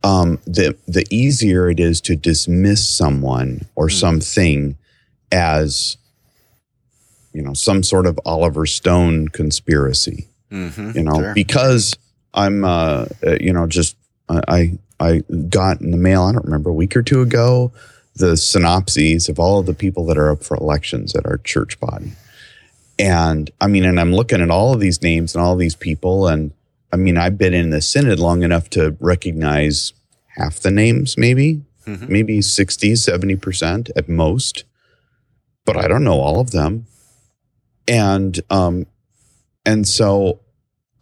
um, 0.02 0.38
the 0.46 0.76
the 0.88 1.04
easier 1.10 1.68
it 1.68 1.78
is 1.78 2.00
to 2.02 2.16
dismiss 2.16 2.88
someone 2.88 3.66
or 3.74 3.88
mm. 3.88 3.92
something 3.92 4.76
as 5.32 5.96
you 7.32 7.42
know 7.42 7.54
some 7.54 7.82
sort 7.82 8.06
of 8.06 8.18
Oliver 8.24 8.66
Stone 8.66 9.28
conspiracy. 9.28 10.28
Mm-hmm, 10.50 10.98
you 10.98 11.04
know, 11.04 11.14
sure. 11.14 11.34
because 11.34 11.96
I'm 12.34 12.64
uh, 12.64 13.06
uh, 13.24 13.36
you 13.40 13.52
know 13.52 13.66
just 13.66 13.96
I 14.28 14.78
I 14.98 15.22
got 15.48 15.80
in 15.80 15.90
the 15.90 15.96
mail 15.96 16.22
I 16.24 16.32
don't 16.32 16.44
remember 16.44 16.70
a 16.70 16.74
week 16.74 16.96
or 16.96 17.02
two 17.02 17.22
ago 17.22 17.72
the 18.16 18.36
synopses 18.36 19.28
of 19.28 19.38
all 19.38 19.60
of 19.60 19.66
the 19.66 19.74
people 19.74 20.06
that 20.06 20.18
are 20.18 20.30
up 20.30 20.44
for 20.44 20.56
elections 20.56 21.14
at 21.14 21.26
our 21.26 21.38
church 21.38 21.78
body. 21.80 22.12
And 22.98 23.50
I 23.60 23.66
mean, 23.66 23.84
and 23.84 23.98
I'm 23.98 24.12
looking 24.12 24.42
at 24.42 24.50
all 24.50 24.74
of 24.74 24.80
these 24.80 25.02
names 25.02 25.34
and 25.34 25.42
all 25.42 25.56
these 25.56 25.74
people. 25.74 26.28
And 26.28 26.52
I 26.92 26.96
mean, 26.96 27.16
I've 27.16 27.38
been 27.38 27.54
in 27.54 27.70
the 27.70 27.80
synod 27.80 28.18
long 28.18 28.42
enough 28.42 28.68
to 28.70 28.96
recognize 29.00 29.92
half 30.36 30.60
the 30.60 30.70
names, 30.70 31.16
maybe, 31.16 31.62
mm-hmm. 31.86 32.12
maybe 32.12 32.42
60, 32.42 32.92
70% 32.92 33.90
at 33.96 34.08
most 34.08 34.64
but 35.64 35.76
I 35.76 35.88
don't 35.88 36.04
know 36.04 36.20
all 36.20 36.40
of 36.40 36.50
them. 36.50 36.86
And 37.86 38.40
um, 38.50 38.86
and 39.66 39.86
so 39.86 40.40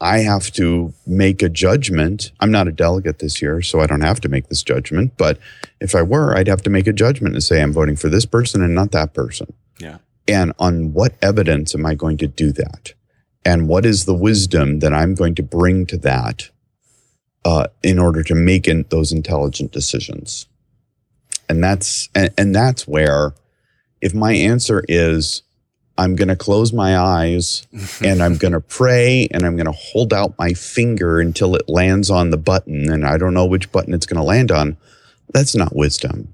I 0.01 0.18
have 0.18 0.53
to 0.53 0.94
make 1.07 1.42
a 1.42 1.49
judgment. 1.49 2.31
I'm 2.40 2.51
not 2.51 2.68
a 2.68 2.73
delegate 2.73 3.18
this 3.18 3.42
year, 3.42 3.62
so 3.62 3.81
I 3.81 3.87
don't 3.87 4.01
have 4.01 4.21
to 4.21 4.29
make 4.29 4.49
this 4.49 4.62
judgment. 4.62 5.14
But 5.16 5.38
if 5.81 5.94
I 5.94 6.03
were, 6.03 6.37
I'd 6.37 6.47
have 6.49 6.62
to 6.62 6.71
make 6.71 6.87
a 6.87 6.92
judgment 6.92 7.35
and 7.35 7.42
say 7.42 7.61
I'm 7.61 7.73
voting 7.73 7.97
for 7.97 8.09
this 8.09 8.25
person 8.25 8.62
and 8.62 8.75
not 8.75 8.92
that 8.92 9.12
person. 9.12 9.53
Yeah. 9.79 9.99
And 10.29 10.53
on 10.59 10.92
what 10.92 11.14
evidence 11.21 11.75
am 11.75 11.85
I 11.85 11.94
going 11.94 12.18
to 12.18 12.27
do 12.29 12.53
that? 12.53 12.92
And 13.44 13.68
what 13.68 13.87
is 13.87 14.05
the 14.05 14.14
wisdom 14.14 14.81
that 14.81 14.92
I'm 14.92 15.14
going 15.14 15.35
to 15.37 15.42
bring 15.42 15.87
to 15.87 15.97
that 15.99 16.51
uh, 17.44 17.68
in 17.83 17.99
order 17.99 18.23
to 18.25 18.35
make 18.35 18.68
in, 18.68 18.85
those 18.90 19.11
intelligent 19.11 19.73
decisions? 19.73 20.47
And 21.49 21.64
that's 21.64 22.09
and, 22.14 22.33
and 22.37 22.55
that's 22.55 22.87
where 22.87 23.33
if 24.01 24.15
my 24.15 24.33
answer 24.33 24.85
is 24.89 25.43
I'm 25.97 26.15
going 26.15 26.29
to 26.29 26.37
close 26.37 26.73
my 26.73 26.97
eyes 26.97 27.67
and 28.05 28.23
I'm 28.23 28.37
going 28.37 28.53
to 28.53 28.61
pray 28.61 29.29
and 29.33 29.45
I'm 29.45 29.57
going 29.57 29.67
to 29.67 29.73
hold 29.73 30.13
out 30.13 30.39
my 30.39 30.53
finger 30.53 31.21
until 31.21 31.55
it 31.57 31.69
lands 31.69 32.11
on 32.11 32.31
the 32.31 32.37
button 32.37 32.91
and 32.91 33.05
I 33.07 33.19
don't 33.19 33.35
know 33.35 33.47
which 33.47 33.71
button 33.73 33.95
it's 33.95 34.07
going 34.07 34.19
to 34.19 34.23
land 34.23 34.51
on, 34.51 34.77
that's 35.33 35.55
not 35.55 35.75
wisdom. 35.75 36.33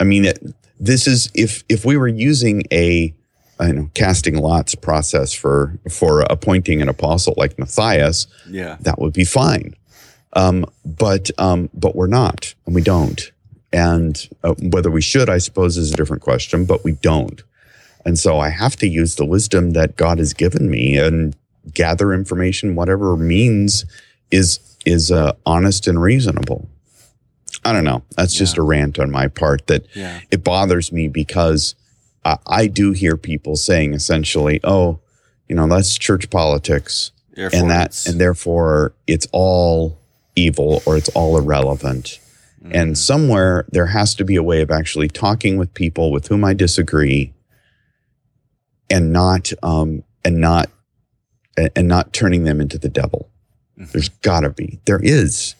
I 0.00 0.04
mean, 0.04 0.24
it, 0.24 0.42
this 0.80 1.06
is 1.06 1.30
if 1.34 1.64
if 1.68 1.84
we 1.84 1.96
were 1.96 2.08
using 2.08 2.64
a 2.72 3.14
I 3.58 3.70
know 3.70 3.90
casting 3.94 4.36
lots 4.36 4.74
process 4.74 5.32
for 5.32 5.78
for 5.88 6.22
appointing 6.22 6.82
an 6.82 6.88
apostle 6.88 7.34
like 7.36 7.58
Matthias, 7.58 8.26
yeah, 8.48 8.76
that 8.80 8.98
would 8.98 9.12
be 9.12 9.24
fine. 9.24 9.76
Um, 10.32 10.66
but 10.84 11.30
um, 11.38 11.70
but 11.72 11.94
we're 11.94 12.08
not, 12.08 12.54
and 12.66 12.74
we 12.74 12.82
don't. 12.82 13.30
And 13.74 14.28
uh, 14.44 14.54
whether 14.70 14.88
we 14.88 15.02
should, 15.02 15.28
I 15.28 15.38
suppose, 15.38 15.76
is 15.76 15.92
a 15.92 15.96
different 15.96 16.22
question, 16.22 16.64
but 16.64 16.84
we 16.84 16.92
don't. 16.92 17.42
And 18.04 18.16
so 18.16 18.38
I 18.38 18.50
have 18.50 18.76
to 18.76 18.86
use 18.86 19.16
the 19.16 19.24
wisdom 19.24 19.72
that 19.72 19.96
God 19.96 20.18
has 20.18 20.32
given 20.32 20.70
me 20.70 20.96
and 20.96 21.34
gather 21.72 22.12
information, 22.12 22.76
whatever 22.76 23.16
means 23.16 23.84
is 24.30 24.60
is 24.86 25.10
uh, 25.10 25.32
honest 25.44 25.88
and 25.88 26.00
reasonable. 26.00 26.68
I 27.64 27.72
don't 27.72 27.84
know. 27.84 28.04
That's 28.16 28.36
yeah. 28.36 28.38
just 28.40 28.58
a 28.58 28.62
rant 28.62 28.98
on 29.00 29.10
my 29.10 29.26
part 29.26 29.66
that 29.66 29.86
yeah. 29.94 30.20
it 30.30 30.44
bothers 30.44 30.92
me 30.92 31.08
because 31.08 31.74
I, 32.24 32.38
I, 32.46 32.66
do 32.66 32.92
hear 32.92 33.16
people 33.16 33.56
saying 33.56 33.94
essentially, 33.94 34.60
"Oh, 34.62 35.00
you 35.48 35.56
know, 35.56 35.66
that's 35.66 35.98
church 35.98 36.30
politics," 36.30 37.10
therefore 37.34 37.58
and 37.58 37.70
that, 37.70 38.06
and 38.06 38.20
therefore 38.20 38.92
it's 39.08 39.26
all 39.32 39.98
evil 40.36 40.80
or 40.86 40.96
it's 40.96 41.08
all 41.10 41.36
irrelevant. 41.36 42.20
Mm-hmm. 42.64 42.76
And 42.76 42.98
somewhere 42.98 43.66
there 43.70 43.86
has 43.86 44.14
to 44.14 44.24
be 44.24 44.36
a 44.36 44.42
way 44.42 44.62
of 44.62 44.70
actually 44.70 45.08
talking 45.08 45.58
with 45.58 45.74
people 45.74 46.10
with 46.10 46.28
whom 46.28 46.44
I 46.44 46.54
disagree 46.54 47.34
and 48.88 49.12
not 49.12 49.52
um, 49.62 50.02
and 50.24 50.40
not 50.40 50.70
and 51.56 51.86
not 51.86 52.12
turning 52.12 52.44
them 52.44 52.60
into 52.60 52.78
the 52.78 52.88
devil. 52.88 53.28
Mm-hmm. 53.78 53.90
There's 53.92 54.08
got 54.08 54.40
to 54.40 54.50
be. 54.50 54.80
There 54.86 55.02
is. 55.02 55.54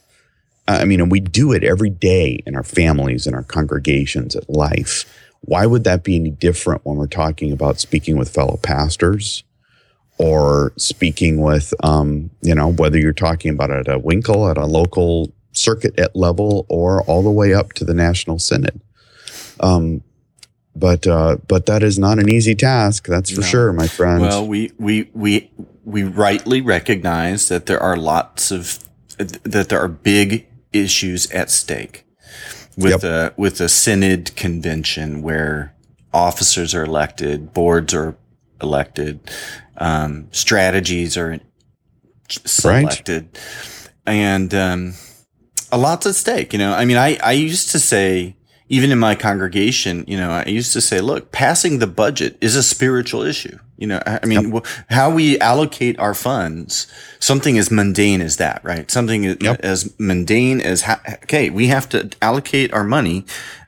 I 0.66 0.86
mean, 0.86 1.00
and 1.00 1.10
we 1.10 1.20
do 1.20 1.52
it 1.52 1.62
every 1.62 1.90
day 1.90 2.42
in 2.46 2.56
our 2.56 2.62
families, 2.62 3.26
in 3.26 3.34
our 3.34 3.42
congregations, 3.42 4.34
at 4.34 4.48
life. 4.48 5.04
Why 5.42 5.66
would 5.66 5.84
that 5.84 6.04
be 6.04 6.16
any 6.16 6.30
different 6.30 6.86
when 6.86 6.96
we're 6.96 7.06
talking 7.06 7.52
about 7.52 7.80
speaking 7.80 8.16
with 8.16 8.32
fellow 8.32 8.58
pastors 8.62 9.44
or 10.16 10.72
speaking 10.78 11.42
with, 11.42 11.74
um, 11.82 12.30
you 12.40 12.54
know, 12.54 12.68
whether 12.68 12.98
you're 12.98 13.12
talking 13.12 13.50
about 13.50 13.70
at 13.70 13.88
a 13.88 13.98
Winkel, 13.98 14.50
at 14.50 14.56
a 14.56 14.64
local 14.64 15.33
circuit 15.54 15.98
at 15.98 16.14
level, 16.14 16.66
or 16.68 17.02
all 17.02 17.22
the 17.22 17.30
way 17.30 17.54
up 17.54 17.72
to 17.74 17.84
the 17.84 17.94
National 17.94 18.38
Synod? 18.38 18.80
Um, 19.60 20.02
but 20.76 21.06
uh, 21.06 21.36
but 21.46 21.66
that 21.66 21.82
is 21.82 21.98
not 21.98 22.18
an 22.18 22.28
easy 22.28 22.54
task. 22.54 23.06
That's 23.06 23.30
for 23.30 23.40
no. 23.40 23.46
sure, 23.46 23.72
my 23.72 23.86
friend. 23.86 24.20
Well, 24.20 24.46
we 24.46 24.72
we 24.78 25.10
we 25.14 25.50
we 25.84 26.02
rightly 26.02 26.60
recognize 26.60 27.48
that 27.48 27.66
there 27.66 27.80
are 27.80 27.96
lots 27.96 28.50
of 28.50 28.84
that 29.16 29.68
there 29.68 29.80
are 29.80 29.88
big 29.88 30.46
issues 30.72 31.30
at 31.30 31.50
stake 31.50 32.04
with 32.76 33.02
yep. 33.02 33.04
a 33.04 33.34
with 33.36 33.60
a 33.60 33.68
synod 33.68 34.34
convention 34.36 35.22
where 35.22 35.74
officers 36.12 36.74
are 36.74 36.84
elected, 36.84 37.52
boards 37.52 37.94
are 37.94 38.16
elected, 38.60 39.20
um, 39.78 40.28
strategies 40.32 41.16
are 41.16 41.38
selected, 42.28 43.28
right. 43.32 43.90
and 44.06 44.54
um, 44.54 44.94
a 45.74 45.78
lot's 45.78 46.06
at 46.06 46.14
stake. 46.14 46.52
You 46.52 46.58
know, 46.58 46.72
I 46.72 46.84
mean, 46.84 46.96
I 46.96 47.18
I 47.22 47.32
used 47.32 47.70
to 47.72 47.78
say 47.78 48.36
even 48.68 48.90
in 48.90 48.98
my 48.98 49.14
congregation, 49.14 50.04
you 50.08 50.16
know, 50.16 50.30
I 50.30 50.46
used 50.46 50.72
to 50.72 50.80
say, 50.80 51.00
look, 51.00 51.30
passing 51.32 51.78
the 51.78 51.86
budget 51.86 52.38
is 52.40 52.56
a 52.56 52.62
spiritual 52.62 53.22
issue. 53.22 53.58
You 53.76 53.88
know, 53.88 54.02
I 54.06 54.24
mean, 54.24 54.54
yep. 54.54 54.66
how 54.88 55.10
we 55.10 55.38
allocate 55.38 55.98
our 55.98 56.14
funds, 56.14 56.86
something 57.18 57.58
as 57.58 57.70
mundane 57.70 58.22
as 58.22 58.38
that, 58.38 58.64
right? 58.64 58.90
Something 58.90 59.24
yep. 59.24 59.60
as 59.60 59.92
mundane 59.98 60.60
as, 60.60 60.82
ha- 60.82 61.02
okay, 61.24 61.50
we 61.50 61.66
have 61.66 61.88
to 61.90 62.10
allocate 62.22 62.72
our 62.72 62.84
money. 62.84 63.26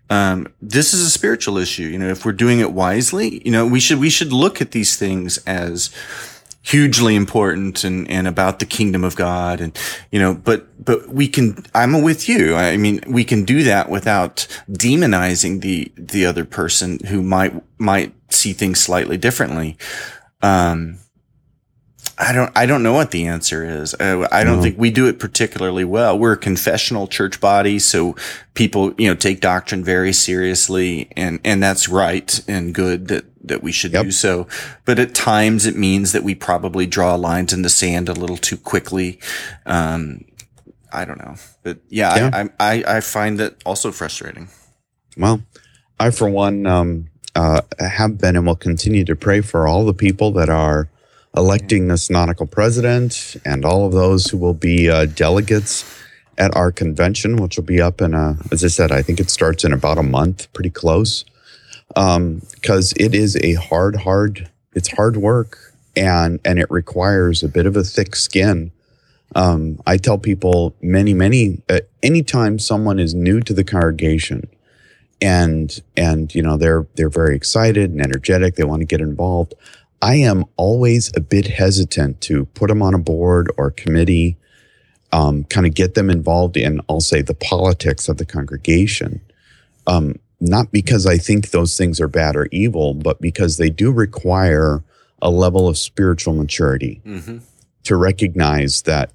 Um, 0.08 0.46
this 0.62 0.94
is 0.94 1.02
a 1.02 1.10
spiritual 1.10 1.58
issue. 1.58 1.82
You 1.82 1.98
know, 1.98 2.08
if 2.08 2.24
we're 2.24 2.32
doing 2.32 2.60
it 2.60 2.72
wisely, 2.72 3.42
you 3.44 3.50
know, 3.50 3.66
we 3.66 3.80
should, 3.80 3.98
we 3.98 4.10
should 4.10 4.32
look 4.32 4.62
at 4.62 4.70
these 4.70 4.96
things 4.96 5.38
as, 5.38 5.90
hugely 6.66 7.14
important 7.14 7.84
and, 7.84 8.10
and 8.10 8.26
about 8.26 8.58
the 8.58 8.66
kingdom 8.66 9.04
of 9.04 9.14
God. 9.14 9.60
And, 9.60 9.78
you 10.10 10.18
know, 10.18 10.34
but, 10.34 10.84
but 10.84 11.08
we 11.08 11.28
can, 11.28 11.64
I'm 11.74 12.02
with 12.02 12.28
you. 12.28 12.56
I 12.56 12.76
mean, 12.76 13.00
we 13.06 13.22
can 13.22 13.44
do 13.44 13.62
that 13.62 13.88
without 13.88 14.48
demonizing 14.68 15.60
the, 15.60 15.92
the 15.96 16.26
other 16.26 16.44
person 16.44 16.98
who 17.06 17.22
might, 17.22 17.54
might 17.78 18.14
see 18.32 18.52
things 18.52 18.80
slightly 18.80 19.16
differently. 19.16 19.76
Um, 20.42 20.98
I 22.18 22.32
don't, 22.32 22.50
I 22.56 22.66
don't 22.66 22.82
know 22.82 22.94
what 22.94 23.12
the 23.12 23.26
answer 23.26 23.82
is. 23.82 23.94
Uh, 23.94 24.26
I 24.32 24.42
don't 24.42 24.56
no. 24.56 24.62
think 24.62 24.76
we 24.76 24.90
do 24.90 25.06
it 25.06 25.20
particularly 25.20 25.84
well. 25.84 26.18
We're 26.18 26.32
a 26.32 26.38
confessional 26.38 27.06
church 27.06 27.40
body. 27.40 27.78
So 27.78 28.16
people, 28.54 28.92
you 28.98 29.08
know, 29.08 29.14
take 29.14 29.40
doctrine 29.40 29.84
very 29.84 30.12
seriously 30.12 31.10
and, 31.16 31.38
and 31.44 31.62
that's 31.62 31.88
right 31.88 32.40
and 32.48 32.74
good 32.74 33.06
that, 33.08 33.24
that 33.46 33.62
we 33.62 33.72
should 33.72 33.92
yep. 33.92 34.04
do 34.04 34.10
so. 34.10 34.46
But 34.84 34.98
at 34.98 35.14
times 35.14 35.66
it 35.66 35.76
means 35.76 36.12
that 36.12 36.22
we 36.22 36.34
probably 36.34 36.86
draw 36.86 37.14
lines 37.14 37.52
in 37.52 37.62
the 37.62 37.68
sand 37.68 38.08
a 38.08 38.12
little 38.12 38.36
too 38.36 38.56
quickly. 38.56 39.18
Um, 39.64 40.24
I 40.92 41.04
don't 41.04 41.18
know, 41.18 41.34
but 41.62 41.78
yeah, 41.88 42.16
yeah. 42.16 42.48
I, 42.58 42.74
I, 42.74 42.96
I 42.96 43.00
find 43.00 43.38
that 43.38 43.56
also 43.64 43.92
frustrating. 43.92 44.48
Well, 45.16 45.42
I, 45.98 46.10
for 46.10 46.28
one, 46.28 46.66
um, 46.66 47.08
uh, 47.34 47.60
have 47.78 48.18
been 48.18 48.36
and 48.36 48.46
will 48.46 48.56
continue 48.56 49.04
to 49.04 49.14
pray 49.14 49.40
for 49.40 49.66
all 49.66 49.84
the 49.84 49.92
people 49.92 50.32
that 50.32 50.48
are 50.48 50.88
electing 51.36 51.88
the 51.88 51.98
synodical 51.98 52.46
president 52.46 53.36
and 53.44 53.64
all 53.64 53.84
of 53.84 53.92
those 53.92 54.28
who 54.28 54.38
will 54.38 54.54
be 54.54 54.88
uh, 54.88 55.04
delegates 55.04 55.84
at 56.38 56.54
our 56.56 56.72
convention, 56.72 57.36
which 57.36 57.56
will 57.56 57.64
be 57.64 57.80
up 57.80 58.00
in 58.00 58.14
a, 58.14 58.38
as 58.50 58.64
I 58.64 58.68
said, 58.68 58.90
I 58.90 59.02
think 59.02 59.20
it 59.20 59.28
starts 59.28 59.64
in 59.64 59.72
about 59.72 59.98
a 59.98 60.02
month, 60.02 60.50
pretty 60.54 60.70
close 60.70 61.26
because 61.88 62.92
um, 62.92 62.96
it 62.96 63.14
is 63.14 63.36
a 63.36 63.54
hard, 63.54 63.96
hard, 63.96 64.50
it's 64.74 64.92
hard 64.92 65.16
work 65.16 65.66
and 65.96 66.38
and 66.44 66.58
it 66.58 66.70
requires 66.70 67.42
a 67.42 67.48
bit 67.48 67.66
of 67.66 67.76
a 67.76 67.82
thick 67.82 68.14
skin. 68.14 68.70
Um, 69.34 69.80
I 69.86 69.96
tell 69.96 70.18
people 70.18 70.76
many, 70.80 71.14
many, 71.14 71.62
uh, 71.68 71.80
anytime 72.02 72.58
someone 72.58 72.98
is 72.98 73.14
new 73.14 73.40
to 73.40 73.52
the 73.52 73.64
congregation 73.64 74.48
and 75.20 75.80
and 75.96 76.34
you 76.34 76.42
know 76.42 76.56
they're 76.56 76.86
they're 76.94 77.08
very 77.08 77.34
excited 77.34 77.90
and 77.90 78.00
energetic, 78.00 78.54
they 78.54 78.64
want 78.64 78.80
to 78.80 78.86
get 78.86 79.00
involved. 79.00 79.54
I 80.02 80.16
am 80.16 80.44
always 80.56 81.10
a 81.16 81.20
bit 81.20 81.46
hesitant 81.46 82.20
to 82.22 82.44
put 82.46 82.68
them 82.68 82.82
on 82.82 82.92
a 82.92 82.98
board 82.98 83.50
or 83.56 83.70
committee, 83.70 84.36
um, 85.10 85.44
kind 85.44 85.66
of 85.66 85.74
get 85.74 85.94
them 85.94 86.10
involved 86.10 86.58
in, 86.58 86.82
I'll 86.88 87.00
say, 87.00 87.22
the 87.22 87.34
politics 87.34 88.06
of 88.08 88.18
the 88.18 88.26
congregation. 88.26 89.22
Um, 89.86 90.16
not 90.40 90.70
because 90.70 91.06
I 91.06 91.18
think 91.18 91.50
those 91.50 91.76
things 91.76 92.00
are 92.00 92.08
bad 92.08 92.36
or 92.36 92.48
evil, 92.52 92.94
but 92.94 93.20
because 93.20 93.56
they 93.56 93.70
do 93.70 93.90
require 93.90 94.82
a 95.22 95.30
level 95.30 95.66
of 95.66 95.78
spiritual 95.78 96.34
maturity 96.34 97.00
mm-hmm. 97.04 97.38
to 97.84 97.96
recognize 97.96 98.82
that, 98.82 99.12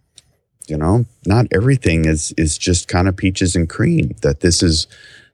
you 0.67 0.77
know, 0.77 1.05
not 1.25 1.47
everything 1.51 2.05
is 2.05 2.33
is 2.37 2.57
just 2.57 2.87
kind 2.87 3.07
of 3.07 3.15
peaches 3.15 3.55
and 3.55 3.69
cream. 3.69 4.15
That 4.21 4.39
this 4.39 4.63
is 4.63 4.87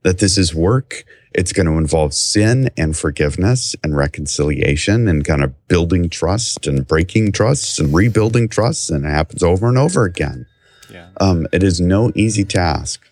that 0.04 0.20
this 0.20 0.38
is 0.38 0.54
work. 0.54 1.06
It's 1.34 1.54
going 1.54 1.68
to 1.68 1.74
involve 1.74 2.14
sin 2.14 2.70
and 2.78 2.98
forgiveness 2.98 3.76
and 3.84 3.96
reconciliation 3.96 5.08
and 5.08 5.24
kind 5.24 5.44
of 5.44 5.68
building 5.68 6.10
trust 6.10 6.66
and 6.66 6.88
breaking 6.88 7.32
trust 7.32 7.80
and 7.80 7.94
rebuilding 7.94 8.50
trust, 8.50 8.90
and 8.90 9.06
it 9.06 9.10
happens 9.10 9.44
over 9.44 9.68
and 9.68 9.78
over 9.78 10.04
again. 10.04 10.48
Yeah. 10.90 11.10
Um, 11.20 11.48
it 11.54 11.64
is 11.64 11.80
no 11.80 12.12
easy 12.16 12.44
task. 12.44 13.08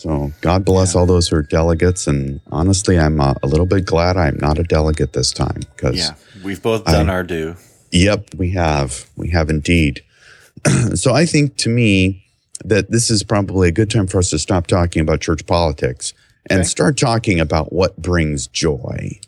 So 0.00 0.32
God 0.40 0.64
bless 0.64 0.94
yeah. 0.94 1.00
all 1.00 1.06
those 1.06 1.28
who 1.28 1.36
are 1.36 1.42
delegates. 1.42 2.06
And 2.06 2.40
honestly, 2.50 2.98
I'm 2.98 3.20
uh, 3.20 3.34
a 3.42 3.46
little 3.46 3.66
bit 3.66 3.84
glad 3.84 4.16
I'm 4.16 4.38
not 4.38 4.58
a 4.58 4.62
delegate 4.62 5.12
this 5.12 5.30
time 5.30 5.60
because 5.76 5.98
yeah, 5.98 6.14
we've 6.42 6.62
both 6.62 6.86
done 6.86 7.10
I, 7.10 7.12
our 7.12 7.22
due. 7.22 7.56
Yep, 7.92 8.36
we 8.36 8.52
have. 8.52 9.10
We 9.16 9.28
have 9.28 9.50
indeed. 9.50 10.02
so 10.94 11.12
I 11.12 11.26
think 11.26 11.58
to 11.58 11.68
me 11.68 12.24
that 12.64 12.90
this 12.90 13.10
is 13.10 13.22
probably 13.22 13.68
a 13.68 13.72
good 13.72 13.90
time 13.90 14.06
for 14.06 14.16
us 14.16 14.30
to 14.30 14.38
stop 14.38 14.66
talking 14.66 15.02
about 15.02 15.20
church 15.20 15.46
politics 15.46 16.14
and 16.48 16.60
okay. 16.60 16.66
start 16.66 16.96
talking 16.96 17.38
about 17.38 17.70
what 17.70 17.98
brings 17.98 18.46
joy. 18.46 19.20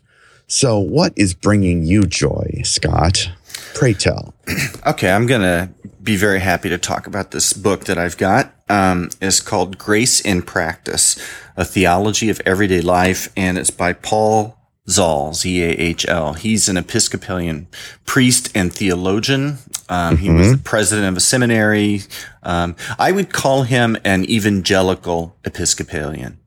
So, 0.46 0.78
what 0.78 1.12
is 1.16 1.34
bringing 1.34 1.84
you 1.84 2.04
joy, 2.04 2.62
Scott? 2.64 3.30
Pray 3.74 3.92
tell. 3.92 4.32
okay, 4.86 5.10
I'm 5.10 5.26
going 5.26 5.42
to 5.42 5.68
be 6.02 6.16
very 6.16 6.40
happy 6.40 6.70
to 6.70 6.78
talk 6.78 7.06
about 7.06 7.30
this 7.30 7.52
book 7.52 7.84
that 7.84 7.98
I've 7.98 8.16
got. 8.16 8.54
Um, 8.72 9.10
it's 9.20 9.40
called 9.40 9.76
Grace 9.76 10.18
in 10.18 10.40
Practice, 10.40 11.22
a 11.58 11.64
theology 11.64 12.30
of 12.30 12.40
everyday 12.46 12.80
life, 12.80 13.30
and 13.36 13.58
it's 13.58 13.70
by 13.70 13.92
Paul 13.92 14.56
Zahl, 14.88 15.34
Z-A-H-L. 15.34 16.32
He's 16.32 16.70
an 16.70 16.78
Episcopalian 16.78 17.66
priest 18.06 18.50
and 18.54 18.72
theologian. 18.72 19.58
Um, 19.90 20.16
mm-hmm. 20.16 20.16
He 20.16 20.30
was 20.30 20.46
mm-hmm. 20.46 20.56
the 20.56 20.62
president 20.62 21.08
of 21.08 21.18
a 21.18 21.20
seminary. 21.20 22.00
Um, 22.42 22.76
I 22.98 23.12
would 23.12 23.32
call 23.32 23.62
him 23.62 23.96
an 24.04 24.28
evangelical 24.28 25.36
Episcopalian. 25.44 26.38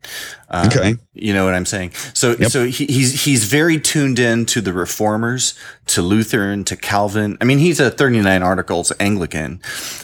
Um, 0.50 0.68
okay. 0.68 0.96
You 1.14 1.34
know 1.34 1.46
what 1.46 1.56
I'm 1.56 1.66
saying? 1.66 1.92
So, 2.14 2.36
yep. 2.38 2.52
so 2.52 2.66
he, 2.66 2.86
he's, 2.86 3.26
he's 3.26 3.46
very 3.46 3.80
tuned 3.80 4.20
in 4.20 4.46
to 4.48 4.62
the 4.62 4.74
reformers, 4.74 5.56
to 5.88 6.02
Lutheran, 6.02 6.64
to 6.66 6.76
Calvin. 6.76 7.38
I 7.42 7.46
mean, 7.46 7.58
he's 7.58 7.80
a 7.80 7.90
39 7.90 8.44
articles 8.44 8.92
Anglican. 9.00 9.60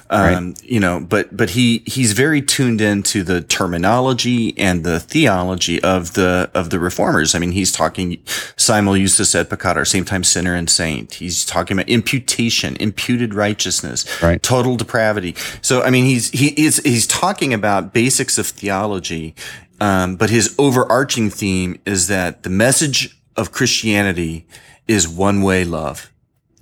Um, 0.10 0.47
right. 0.47 0.63
you 0.63 0.80
know, 0.80 0.99
but, 0.99 1.36
but 1.36 1.51
he, 1.51 1.84
he's 1.86 2.13
very 2.13 2.41
tuned 2.41 2.82
in 2.82 3.04
to 3.04 3.23
the 3.23 3.41
terminology 3.41 4.58
and 4.58 4.84
the 4.84 4.99
theology 4.99 5.82
of 5.84 6.13
the, 6.13 6.49
of 6.54 6.69
the 6.69 6.80
reformers. 6.80 7.36
I 7.36 7.39
mean, 7.39 7.51
he's 7.51 7.71
talking 7.71 8.21
simul 8.58 8.95
justus 8.95 9.36
et 9.36 9.49
peccator, 9.49 9.88
same 9.88 10.06
time 10.06 10.23
sinner 10.23 10.56
and 10.56 10.69
saint. 10.69 11.15
He's 11.15 11.45
talking 11.45 11.77
about 11.77 11.89
imputation, 11.89 12.77
imputed 12.77 13.34
righteousness, 13.34 14.06
right. 14.23 14.41
total 14.41 14.75
depravity. 14.75 15.36
So, 15.62 15.81
I 15.82 15.89
mean, 15.89 16.06
he's, 16.06 16.30
he 16.30 16.48
is, 16.50 16.78
he's 16.84 17.08
talking 17.08 17.54
about 17.54 17.94
basics 17.94 18.38
of 18.38 18.48
theology 18.48 19.36
um, 19.82 20.15
but 20.15 20.30
his 20.30 20.54
overarching 20.60 21.32
theme 21.32 21.82
is 21.86 22.08
that 22.08 22.44
the 22.44 22.52
message 22.52 23.20
of 23.36 23.52
Christianity 23.52 24.46
is 24.88 25.10
one 25.10 25.41
way 25.41 25.65
love. 25.65 26.12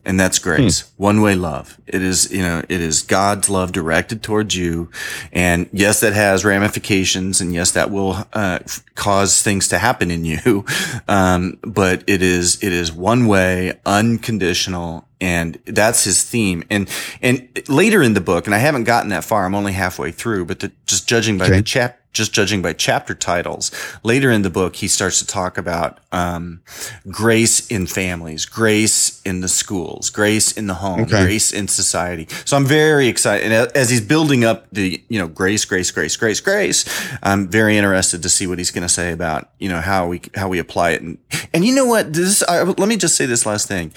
And 0.06 0.18
that's 0.18 0.40
grace. 0.40 0.82
Hmm. 0.82 1.04
One 1.04 1.22
way 1.22 1.36
love. 1.36 1.78
It 1.86 2.02
is, 2.02 2.32
you 2.32 2.42
know, 2.42 2.64
it 2.70 2.80
is 2.80 3.02
God's 3.02 3.50
love 3.50 3.74
directed 3.74 4.24
towards 4.24 4.56
you. 4.56 4.90
And 5.34 5.70
yes, 5.74 6.00
that 6.00 6.14
has 6.14 6.46
ramifications. 6.46 7.42
And 7.42 7.54
yes, 7.54 7.74
that 7.74 7.92
will, 7.92 8.26
uh, 8.32 8.60
cause 8.96 9.42
things 9.44 9.68
to 9.68 9.78
happen 9.78 10.10
in 10.10 10.24
you. 10.24 10.66
Um, 11.10 11.58
but 11.64 12.04
it 12.08 12.22
is, 12.22 12.64
it 12.64 12.72
is 12.72 12.92
one 12.92 13.26
way, 13.26 13.80
unconditional. 13.86 15.08
And 15.22 15.60
that's 15.66 16.06
his 16.06 16.24
theme. 16.24 16.64
And, 16.70 16.90
and 17.22 17.50
later 17.68 18.02
in 18.02 18.14
the 18.14 18.22
book, 18.22 18.46
and 18.46 18.56
I 18.56 18.60
haven't 18.60 18.86
gotten 18.86 19.10
that 19.10 19.26
far, 19.26 19.46
I'm 19.46 19.56
only 19.56 19.74
halfway 19.74 20.12
through, 20.12 20.46
but 20.46 20.60
the, 20.60 20.72
just 20.86 21.10
judging 21.10 21.38
by 21.38 21.46
okay. 21.46 21.58
the 21.58 21.64
chap, 21.64 22.00
just 22.12 22.34
judging 22.34 22.62
by 22.62 22.74
chapter 22.74 23.14
titles. 23.14 23.72
Later 24.02 24.32
in 24.32 24.42
the 24.42 24.50
book, 24.50 24.78
he 24.78 24.88
starts 24.88 25.20
to 25.20 25.28
talk 25.28 25.58
about 25.58 26.00
um, 26.12 26.62
grace 27.10 27.68
in 27.68 27.86
families, 27.86 28.46
grace 28.46 29.22
in 29.24 29.42
the 29.42 29.48
schools, 29.48 30.10
grace 30.10 30.52
in 30.52 30.68
the 30.68 30.76
home, 30.76 31.02
okay. 31.02 31.24
grace 31.24 31.52
in 31.52 31.68
society. 31.68 32.28
So 32.46 32.58
I'm 32.58 32.66
very 32.66 33.08
excited, 33.08 33.52
and 33.52 33.72
as 33.76 33.90
he's 33.90 34.02
building 34.02 34.44
up 34.44 34.68
the 34.72 35.04
you 35.08 35.20
know 35.20 35.28
grace, 35.28 35.66
grace, 35.66 35.92
grace, 35.92 36.18
grace, 36.18 36.40
grace, 36.40 36.86
I'm 37.22 37.48
very 37.48 37.78
interested 37.78 38.24
to 38.24 38.30
see 38.30 38.48
what 38.48 38.58
he's 38.58 38.72
going 38.72 38.88
to 38.88 38.94
say 38.94 39.12
about 39.12 39.52
you 39.60 39.70
know 39.70 39.82
how 39.82 40.08
we 40.08 40.22
how 40.36 40.48
we 40.48 40.60
apply 40.60 40.92
it. 40.92 41.02
And 41.02 41.18
and 41.54 41.64
you 41.64 41.76
know 41.76 41.86
what? 41.86 42.14
This 42.14 42.42
I, 42.44 42.64
let 42.64 42.88
me 42.88 42.98
just 42.98 43.16
say 43.16 43.28
this 43.28 43.46
last 43.46 43.68
thing. 43.68 43.92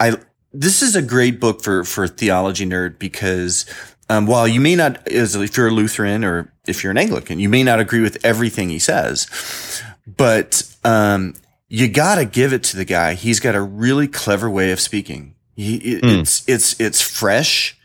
I 0.00 0.16
this 0.54 0.82
is 0.82 0.94
a 0.96 1.02
great 1.02 1.40
book 1.40 1.62
for 1.62 1.84
for 1.84 2.06
theology 2.06 2.64
nerd 2.64 2.98
because 2.98 3.66
um, 4.08 4.26
while 4.26 4.46
you 4.46 4.60
may 4.60 4.76
not, 4.76 5.06
as 5.08 5.34
if 5.34 5.56
you're 5.56 5.68
a 5.68 5.72
Lutheran 5.72 6.24
or 6.24 6.52
if 6.66 6.82
you're 6.82 6.90
an 6.90 6.98
Anglican, 6.98 7.38
you 7.38 7.48
may 7.48 7.62
not 7.62 7.80
agree 7.80 8.00
with 8.00 8.24
everything 8.24 8.68
he 8.68 8.78
says, 8.78 9.82
but 10.06 10.62
um, 10.84 11.34
you 11.68 11.88
got 11.88 12.16
to 12.16 12.24
give 12.24 12.52
it 12.52 12.62
to 12.64 12.76
the 12.76 12.84
guy. 12.84 13.14
He's 13.14 13.40
got 13.40 13.54
a 13.54 13.62
really 13.62 14.06
clever 14.06 14.50
way 14.50 14.70
of 14.72 14.80
speaking. 14.80 15.34
He, 15.56 15.78
mm. 15.78 16.20
It's 16.20 16.46
it's 16.48 16.80
it's 16.80 17.00
fresh. 17.00 17.78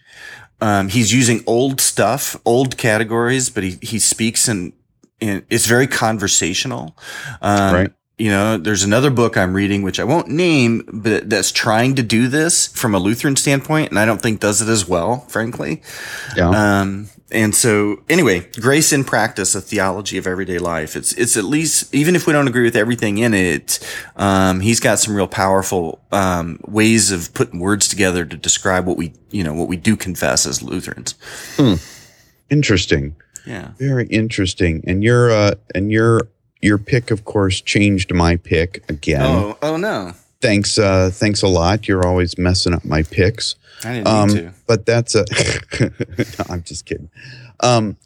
Um, 0.62 0.89
he's 0.89 1.13
using 1.13 1.41
old 1.47 1.79
stuff, 1.79 2.36
old 2.45 2.77
categories, 2.77 3.49
but 3.49 3.63
he 3.63 3.77
he 3.82 3.99
speaks 3.99 4.47
and 4.47 4.73
it's 5.21 5.65
very 5.65 5.88
conversational. 5.88 6.97
Um, 7.41 7.73
right 7.73 7.91
you 8.19 8.29
know, 8.29 8.58
there's 8.58 8.84
another 8.84 9.10
book 9.10 9.38
I'm 9.38 9.53
reading, 9.53 9.82
which 9.82 9.99
I 9.99 10.03
won't 10.03 10.27
name, 10.27 10.84
but 10.91 11.29
that's 11.29 11.53
trying 11.53 11.95
to 11.95 12.03
do 12.03 12.27
this 12.27 12.67
from 12.67 12.93
a 12.93 12.99
Lutheran 12.99 13.38
standpoint, 13.38 13.89
and 13.89 13.97
I 13.97 14.05
don't 14.05 14.21
think 14.21 14.41
does 14.41 14.62
it 14.62 14.67
as 14.67 14.88
well, 14.88 15.21
frankly. 15.29 15.82
Yeah. 16.36 16.49
Um, 16.49 17.10
and 17.32 17.55
so, 17.55 18.03
anyway, 18.10 18.49
grace 18.60 18.91
in 18.91 19.05
practice, 19.05 19.55
a 19.55 19.62
theology 19.62 20.17
of 20.17 20.27
everyday 20.27 20.58
life. 20.58 20.97
It's 20.97 21.13
it's 21.13 21.38
at 21.38 21.45
least 21.45 21.93
even 21.95 22.15
if 22.15 22.27
we 22.27 22.34
don't 22.34 22.47
agree 22.47 22.63
with 22.63 22.75
everything 22.75 23.19
in 23.19 23.34
it, 23.34 23.79
um, 24.17 24.60
he's 24.60 24.82
got 24.82 24.99
some 24.99 25.15
real 25.15 25.27
powerful 25.27 26.01
um, 26.12 26.60
ways 26.67 27.12
of 27.12 27.34
putting 27.34 27.60
words 27.60 27.88
together 27.88 28.25
to 28.25 28.36
describe 28.36 28.86
what 28.86 28.97
we 28.97 29.13
you 29.32 29.43
know 29.43 29.53
what 29.53 29.69
we 29.69 29.77
do 29.77 29.95
confess 29.95 30.45
as 30.45 30.62
Lutherans. 30.62 31.15
Hmm. 31.55 31.75
Interesting. 32.49 33.15
Yeah. 33.45 33.71
Very 33.77 34.08
interesting. 34.08 34.84
And 34.86 35.03
you're 35.03 35.32
uh, 35.32 35.55
and 35.73 35.91
you're 35.91 36.21
your 36.62 36.78
pick, 36.78 37.12
of 37.12 37.26
course, 37.26 37.62
changed 37.62 38.13
my 38.13 38.36
pick 38.36 38.84
again. 38.89 39.22
Oh, 39.22 39.58
oh 39.62 39.78
no! 39.78 40.13
Thanks, 40.41 40.78
uh, 40.78 41.10
thanks 41.12 41.41
a 41.41 41.48
lot. 41.48 41.88
You're 41.88 42.06
always 42.06 42.38
messing 42.38 42.74
up 42.74 42.86
my 42.86 43.04
picks. 43.04 43.56
I 43.84 43.93
didn't 43.93 44.08
um, 44.08 44.30
to. 44.30 44.54
But 44.67 44.86
that's 44.86 45.15
a. 45.15 45.26
no, 45.80 46.45
I'm 46.50 46.63
just 46.63 46.86
kidding. 46.86 47.10
Um, 47.62 47.98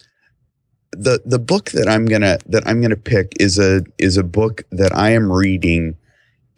the 0.91 1.21
the 1.25 1.39
book 1.39 1.71
that 1.71 1.87
I'm 1.87 2.05
gonna 2.05 2.37
that 2.47 2.63
I'm 2.67 2.81
gonna 2.81 2.95
pick 2.95 3.33
is 3.39 3.57
a 3.59 3.83
is 3.97 4.17
a 4.17 4.23
book 4.23 4.63
that 4.71 4.95
I 4.95 5.11
am 5.11 5.31
reading 5.31 5.97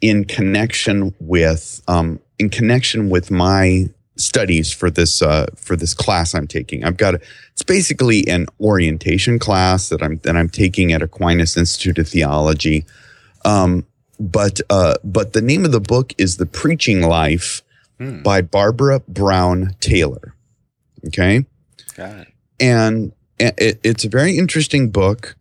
in 0.00 0.24
connection 0.24 1.14
with 1.18 1.82
um, 1.88 2.20
in 2.38 2.50
connection 2.50 3.08
with 3.10 3.30
my 3.30 3.88
studies 4.16 4.72
for 4.72 4.90
this 4.90 5.22
uh, 5.22 5.46
for 5.56 5.76
this 5.76 5.94
class 5.94 6.34
I'm 6.34 6.46
taking. 6.46 6.84
I've 6.84 6.96
got 6.96 7.16
a, 7.16 7.20
it's 7.52 7.62
basically 7.62 8.26
an 8.28 8.46
orientation 8.60 9.38
class 9.38 9.88
that 9.88 10.02
I'm 10.02 10.18
that 10.18 10.36
I'm 10.36 10.48
taking 10.48 10.92
at 10.92 11.02
Aquinas 11.02 11.56
Institute 11.56 11.98
of 11.98 12.08
Theology. 12.08 12.84
Um, 13.44 13.86
but 14.18 14.60
uh, 14.70 14.94
but 15.04 15.32
the 15.32 15.42
name 15.42 15.64
of 15.64 15.72
the 15.72 15.80
book 15.80 16.12
is 16.18 16.36
The 16.36 16.46
Preaching 16.46 17.02
Life 17.02 17.62
hmm. 17.98 18.22
by 18.22 18.42
Barbara 18.42 19.00
Brown 19.06 19.74
Taylor. 19.80 20.34
Okay, 21.06 21.44
got 21.94 22.16
it. 22.18 22.28
And 22.58 23.12
it, 23.38 23.80
it's 23.84 24.04
a 24.04 24.08
very 24.08 24.38
interesting 24.38 24.90
book. 24.90 25.36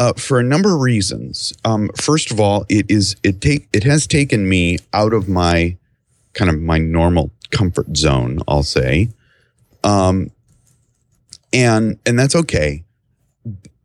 Uh, 0.00 0.12
for 0.12 0.38
a 0.38 0.44
number 0.44 0.72
of 0.72 0.80
reasons. 0.80 1.52
Um, 1.64 1.90
first 1.96 2.30
of 2.30 2.38
all, 2.38 2.64
it 2.68 2.88
is 2.88 3.16
it 3.24 3.40
take 3.40 3.68
it 3.72 3.82
has 3.82 4.06
taken 4.06 4.48
me 4.48 4.78
out 4.92 5.12
of 5.12 5.28
my 5.28 5.76
kind 6.34 6.48
of 6.48 6.60
my 6.60 6.78
normal 6.78 7.32
comfort 7.50 7.96
zone, 7.96 8.40
I'll 8.48 8.62
say. 8.62 9.10
Um, 9.84 10.30
and 11.52 11.98
and 12.04 12.18
that's 12.18 12.36
okay. 12.36 12.84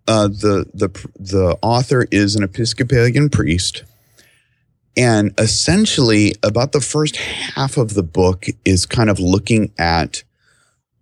Uh, 0.08 0.28
the 0.28 0.65
the 0.73 0.89
the 1.17 1.58
author 1.62 2.08
is 2.12 2.36
an 2.36 2.43
Episcopalian 2.43 3.30
priest, 3.30 3.84
and 4.97 5.34
essentially, 5.39 6.34
about 6.43 6.73
the 6.73 6.82
first 6.82 7.15
half 7.15 7.78
of 7.78 7.93
the 7.93 8.04
book 8.04 8.45
is 8.65 8.86
kind 8.86 9.10
of 9.10 9.19
looking 9.19 9.71
at 9.78 10.23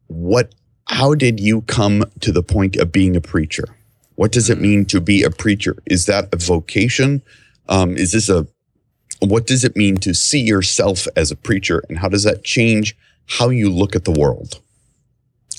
what 0.08 0.54
how 0.88 1.16
did 1.16 1.40
you 1.40 1.62
come 1.62 2.04
to 2.20 2.32
the 2.32 2.44
point 2.44 2.76
of 2.76 2.92
being 2.92 3.16
a 3.16 3.22
preacher? 3.22 3.76
What 4.16 4.32
does 4.32 4.50
it 4.50 4.56
mm-hmm. 4.56 4.62
mean 4.62 4.86
to 4.86 5.02
be 5.02 5.24
a 5.24 5.32
preacher? 5.32 5.78
Is 5.86 6.06
that 6.06 6.30
a 6.34 6.38
vocation? 6.38 7.24
Um, 7.70 7.96
is 7.98 8.12
this 8.12 8.30
a 8.30 8.46
what 9.22 9.46
does 9.46 9.64
it 9.64 9.76
mean 9.76 9.98
to 9.98 10.14
see 10.14 10.40
yourself 10.40 11.08
as 11.16 11.32
a 11.32 11.36
preacher 11.36 11.84
and 11.88 12.00
how 12.00 12.10
does 12.10 12.24
that 12.24 12.44
change 12.44 12.98
how 13.28 13.50
you 13.50 13.70
look 13.70 13.96
at 13.96 14.06
the 14.06 14.12
world? 14.12 14.60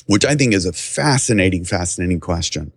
Which 0.07 0.25
I 0.25 0.35
think 0.35 0.53
is 0.53 0.67
a 0.67 0.73
fascinating, 0.73 1.65
fascinating 1.65 2.21
question. 2.21 2.73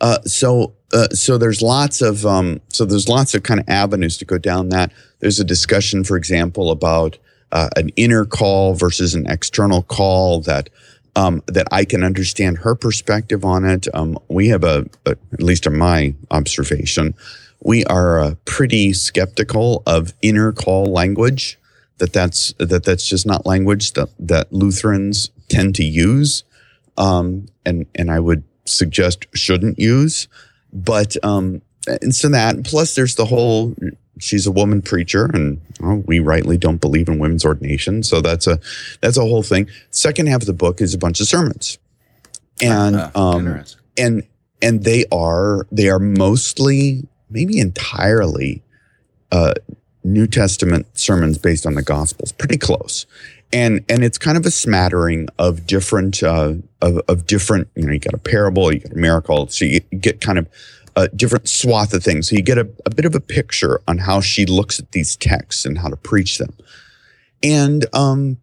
Uh, 0.00 0.18
so, 0.22 0.74
uh, 0.92 1.08
so 1.08 1.38
there's 1.38 1.62
lots 1.62 2.02
of, 2.02 2.26
um, 2.26 2.60
so 2.68 2.84
there's 2.84 3.08
lots 3.08 3.34
of 3.34 3.42
kind 3.42 3.60
of 3.60 3.68
avenues 3.68 4.16
to 4.18 4.24
go 4.24 4.38
down 4.38 4.70
that. 4.70 4.92
There's 5.20 5.38
a 5.38 5.44
discussion, 5.44 6.02
for 6.04 6.16
example, 6.16 6.70
about 6.70 7.18
uh, 7.52 7.68
an 7.76 7.90
inner 7.90 8.24
call 8.24 8.74
versus 8.74 9.14
an 9.14 9.26
external 9.28 9.82
call 9.82 10.40
that, 10.42 10.70
um, 11.16 11.42
that 11.46 11.68
I 11.70 11.84
can 11.84 12.02
understand 12.02 12.58
her 12.58 12.74
perspective 12.74 13.44
on 13.44 13.64
it. 13.64 13.86
Um, 13.94 14.18
we 14.28 14.48
have 14.48 14.64
a, 14.64 14.86
a, 15.06 15.16
at 15.32 15.42
least 15.42 15.66
in 15.66 15.76
my 15.76 16.14
observation, 16.30 17.14
we 17.60 17.84
are 17.84 18.20
uh, 18.20 18.34
pretty 18.44 18.92
skeptical 18.92 19.82
of 19.86 20.12
inner 20.22 20.52
call 20.52 20.86
language. 20.86 21.58
That 21.98 22.12
that's 22.12 22.54
that 22.58 22.84
that's 22.84 23.06
just 23.06 23.26
not 23.26 23.44
language 23.44 23.92
that 23.92 24.08
that 24.18 24.52
Lutherans 24.52 25.30
tend 25.48 25.74
to 25.74 25.84
use, 25.84 26.44
um, 26.96 27.46
and 27.66 27.86
and 27.94 28.10
I 28.10 28.20
would 28.20 28.42
suggest 28.64 29.26
shouldn't 29.34 29.78
use. 29.78 30.26
But 30.72 31.22
um, 31.22 31.60
and 31.86 32.14
so 32.14 32.28
that 32.28 32.64
plus 32.64 32.94
there's 32.94 33.14
the 33.14 33.26
whole 33.26 33.74
she's 34.18 34.46
a 34.46 34.50
woman 34.50 34.82
preacher 34.82 35.26
and 35.32 35.60
well, 35.80 36.02
we 36.06 36.20
rightly 36.20 36.58
don't 36.58 36.80
believe 36.80 37.08
in 37.08 37.18
women's 37.18 37.44
ordination 37.44 38.02
so 38.02 38.20
that's 38.20 38.46
a 38.46 38.60
that's 39.00 39.16
a 39.16 39.22
whole 39.22 39.42
thing 39.42 39.66
second 39.90 40.26
half 40.26 40.42
of 40.42 40.46
the 40.46 40.52
book 40.52 40.80
is 40.80 40.92
a 40.92 40.98
bunch 40.98 41.20
of 41.20 41.26
sermons 41.26 41.78
and 42.60 42.96
uh, 42.96 43.10
um 43.14 43.64
and 43.96 44.22
and 44.60 44.84
they 44.84 45.04
are 45.10 45.66
they 45.72 45.88
are 45.88 45.98
mostly 45.98 47.08
maybe 47.30 47.58
entirely 47.58 48.62
uh, 49.32 49.54
New 50.02 50.26
Testament 50.26 50.86
sermons 50.98 51.38
based 51.38 51.66
on 51.66 51.74
the 51.74 51.82
Gospels, 51.82 52.32
pretty 52.32 52.56
close. 52.58 53.06
And 53.52 53.84
and 53.88 54.04
it's 54.04 54.18
kind 54.18 54.36
of 54.36 54.46
a 54.46 54.50
smattering 54.50 55.28
of 55.38 55.66
different 55.66 56.22
uh, 56.22 56.54
of, 56.80 56.98
of 57.08 57.26
different. 57.26 57.68
You 57.74 57.86
know, 57.86 57.92
you 57.92 57.98
got 57.98 58.14
a 58.14 58.18
parable, 58.18 58.72
you 58.72 58.80
got 58.80 58.92
a 58.92 58.96
miracle, 58.96 59.48
so 59.48 59.64
you 59.64 59.80
get 59.80 60.20
kind 60.20 60.38
of 60.38 60.48
a 60.96 61.08
different 61.08 61.48
swath 61.48 61.92
of 61.92 62.04
things. 62.04 62.28
So 62.28 62.36
you 62.36 62.42
get 62.42 62.58
a, 62.58 62.68
a 62.86 62.90
bit 62.90 63.04
of 63.04 63.14
a 63.14 63.20
picture 63.20 63.80
on 63.88 63.98
how 63.98 64.20
she 64.20 64.46
looks 64.46 64.78
at 64.78 64.92
these 64.92 65.16
texts 65.16 65.64
and 65.64 65.78
how 65.78 65.88
to 65.88 65.96
preach 65.96 66.38
them. 66.38 66.54
And 67.42 67.86
um, 67.92 68.38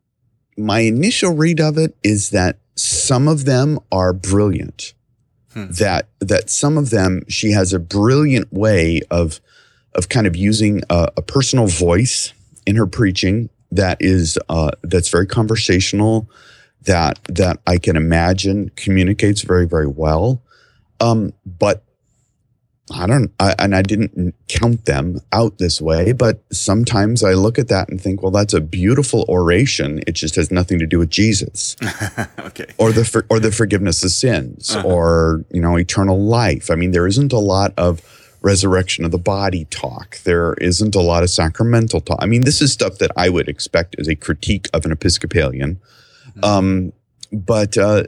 my 0.58 0.80
initial 0.80 1.34
read 1.34 1.60
of 1.60 1.78
it 1.78 1.95
is 2.04 2.32
that 2.32 2.58
some 2.76 3.28
of 3.28 3.45
them 3.45 3.80
are 3.91 4.13
brilliant 4.13 4.93
hmm. 5.58 5.72
that 5.72 6.08
that 6.20 6.50
some 6.50 6.78
of 6.78 6.89
them 6.91 7.24
she 7.28 7.52
has 7.52 7.74
a 7.74 7.80
brilliant 7.80 8.52
way 8.54 9.02
of 9.10 9.39
of 9.96 10.10
kind 10.10 10.28
of 10.28 10.36
using 10.36 10.84
a, 10.89 11.12
a 11.17 11.22
personal 11.22 11.67
voice 11.67 12.34
in 12.65 12.76
her 12.76 12.86
preaching 12.86 13.50
that 13.72 13.98
is 14.00 14.38
uh, 14.50 14.72
that's 14.84 15.10
very 15.10 15.26
conversational 15.26 16.30
that 16.84 17.20
that 17.28 17.60
I 17.65 17.78
can 17.78 17.96
imagine 17.96 18.70
communicates 18.76 19.41
very 19.41 19.67
very 19.67 19.88
well 19.88 20.41
um, 21.00 21.34
but 21.46 21.84
I 22.93 23.06
don't, 23.06 23.32
I, 23.39 23.54
and 23.60 23.76
I 23.76 23.82
didn't 23.82 24.34
count 24.47 24.86
them 24.86 25.20
out 25.34 25.57
this 25.57 25.82
way, 25.82 26.14
but 26.14 26.41
sometimes 26.53 27.22
I 27.22 27.34
look 27.34 27.59
at 27.59 27.68
that 27.68 27.89
and 27.89 27.99
think, 27.99 28.22
well, 28.22 28.32
that's 28.32 28.53
a 28.53 28.61
beautiful 28.61 29.26
oration. 29.28 30.01
It 30.07 30.14
just 30.14 30.36
has 30.36 30.51
nothing 30.51 30.80
to 30.80 30.88
do 30.88 30.99
with 30.99 31.09
Jesus, 31.09 31.76
okay, 32.39 32.68
or 32.78 32.93
the 32.93 33.03
for, 33.03 33.26
or 33.30 33.39
the 33.39 33.51
forgiveness 33.51 34.03
of 34.05 34.11
sins, 34.11 34.74
uh-huh. 34.74 34.88
or 34.88 35.45
you 35.51 35.59
know, 35.59 35.78
eternal 35.78 36.24
life. 36.24 36.72
I 36.72 36.76
mean, 36.76 36.91
there 36.91 37.07
isn't 37.07 37.34
a 37.34 37.39
lot 37.39 37.74
of 37.78 38.01
resurrection 38.41 39.03
of 39.03 39.11
the 39.11 39.18
body 39.18 39.66
talk. 39.66 40.20
There 40.20 40.53
isn't 40.55 40.95
a 40.95 41.01
lot 41.01 41.24
of 41.24 41.30
sacramental 41.30 41.99
talk. 41.99 42.20
I 42.22 42.26
mean, 42.26 42.43
this 42.43 42.61
is 42.61 42.72
stuff 42.72 42.99
that 42.99 43.11
I 43.18 43.28
would 43.28 43.49
expect 43.49 43.95
as 43.99 44.07
a 44.07 44.16
critique 44.16 44.70
of 44.74 44.86
an 44.86 44.93
Episcopalian. 44.93 45.82
Mm-hmm. 46.30 46.45
Um, 46.45 46.93
but 47.34 47.78
uh, 47.78 48.03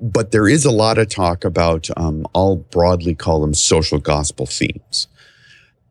but 0.00 0.30
there 0.30 0.48
is 0.48 0.64
a 0.64 0.70
lot 0.70 0.98
of 0.98 1.08
talk 1.08 1.44
about, 1.44 1.88
um, 1.96 2.26
I'll 2.34 2.56
broadly 2.56 3.14
call 3.14 3.40
them 3.40 3.54
social 3.54 3.98
gospel 3.98 4.46
themes, 4.46 5.08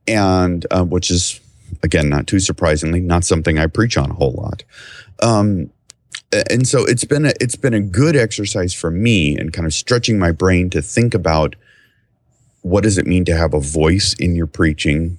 and 0.08 0.66
uh, 0.72 0.84
which 0.84 1.12
is 1.12 1.40
again 1.84 2.10
not 2.10 2.28
too 2.28 2.40
surprisingly 2.40 3.02
not 3.02 3.26
something 3.26 3.60
I 3.60 3.68
preach 3.68 3.98
on 3.98 4.10
a 4.10 4.14
whole 4.14 4.32
lot. 4.32 4.64
Um, 5.22 5.70
and 6.50 6.68
so 6.68 6.86
it's 6.86 7.06
been 7.06 7.26
a 7.26 7.34
it's 7.40 7.56
been 7.56 7.74
a 7.74 7.82
good 7.82 8.16
exercise 8.16 8.74
for 8.74 8.92
me 8.92 9.38
and 9.38 9.54
kind 9.54 9.66
of 9.66 9.74
stretching 9.74 10.20
my 10.20 10.32
brain 10.32 10.70
to 10.72 10.82
think 10.82 11.14
about 11.14 11.56
what 12.62 12.84
does 12.84 12.98
it 12.98 13.08
mean 13.08 13.26
to 13.26 13.36
have 13.36 13.54
a 13.54 13.60
voice 13.60 14.14
in 14.16 14.36
your 14.36 14.48
preaching? 14.48 15.18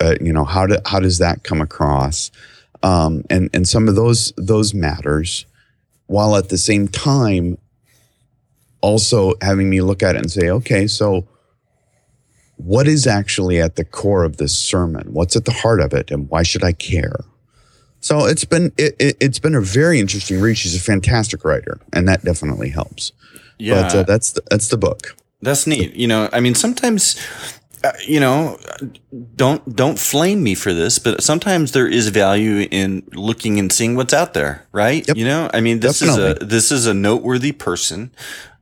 Uh, 0.00 0.14
you 0.20 0.32
know, 0.32 0.44
how 0.44 0.66
do, 0.66 0.78
how 0.86 1.00
does 1.00 1.18
that 1.18 1.44
come 1.44 1.60
across? 1.60 2.30
Um, 2.82 3.24
and 3.30 3.50
and 3.52 3.68
some 3.68 3.88
of 3.88 3.94
those 3.94 4.32
those 4.36 4.74
matters, 4.74 5.46
while 6.06 6.36
at 6.36 6.48
the 6.48 6.58
same 6.58 6.88
time, 6.88 7.58
also 8.80 9.34
having 9.42 9.68
me 9.68 9.80
look 9.80 10.02
at 10.02 10.14
it 10.14 10.18
and 10.18 10.30
say, 10.30 10.50
okay, 10.50 10.86
so 10.86 11.26
what 12.56 12.88
is 12.88 13.06
actually 13.06 13.60
at 13.60 13.76
the 13.76 13.84
core 13.84 14.24
of 14.24 14.36
this 14.36 14.56
sermon? 14.56 15.12
What's 15.12 15.36
at 15.36 15.44
the 15.44 15.52
heart 15.52 15.80
of 15.80 15.92
it, 15.92 16.10
and 16.10 16.28
why 16.28 16.42
should 16.42 16.64
I 16.64 16.72
care? 16.72 17.24
So 18.00 18.26
it's 18.26 18.44
been 18.44 18.72
it, 18.76 19.20
has 19.20 19.38
been 19.38 19.54
a 19.54 19.60
very 19.60 19.98
interesting 19.98 20.40
read. 20.40 20.58
She's 20.58 20.76
a 20.76 20.80
fantastic 20.80 21.44
writer, 21.44 21.80
and 21.92 22.06
that 22.08 22.24
definitely 22.24 22.70
helps. 22.70 23.12
Yeah, 23.58 23.82
but 23.82 23.94
uh, 23.94 24.02
that's 24.04 24.32
the, 24.32 24.42
that's 24.50 24.68
the 24.68 24.76
book. 24.76 25.16
That's 25.40 25.66
neat. 25.66 25.94
You 25.94 26.08
know, 26.08 26.28
I 26.32 26.40
mean, 26.40 26.54
sometimes 26.54 27.20
uh, 27.84 27.92
you 28.06 28.20
know, 28.20 28.58
don't 29.36 29.74
don't 29.74 29.98
flame 29.98 30.42
me 30.42 30.54
for 30.54 30.72
this, 30.72 30.98
but 30.98 31.22
sometimes 31.22 31.72
there 31.72 31.86
is 31.86 32.08
value 32.08 32.66
in 32.70 33.02
looking 33.12 33.58
and 33.58 33.72
seeing 33.72 33.96
what's 33.96 34.14
out 34.14 34.34
there, 34.34 34.66
right? 34.72 35.06
Yep. 35.06 35.16
You 35.16 35.24
know, 35.24 35.50
I 35.52 35.60
mean, 35.60 35.80
this 35.80 36.00
Definitely. 36.00 36.30
is 36.30 36.42
a 36.42 36.44
this 36.44 36.72
is 36.72 36.86
a 36.86 36.94
noteworthy 36.94 37.52
person. 37.52 38.10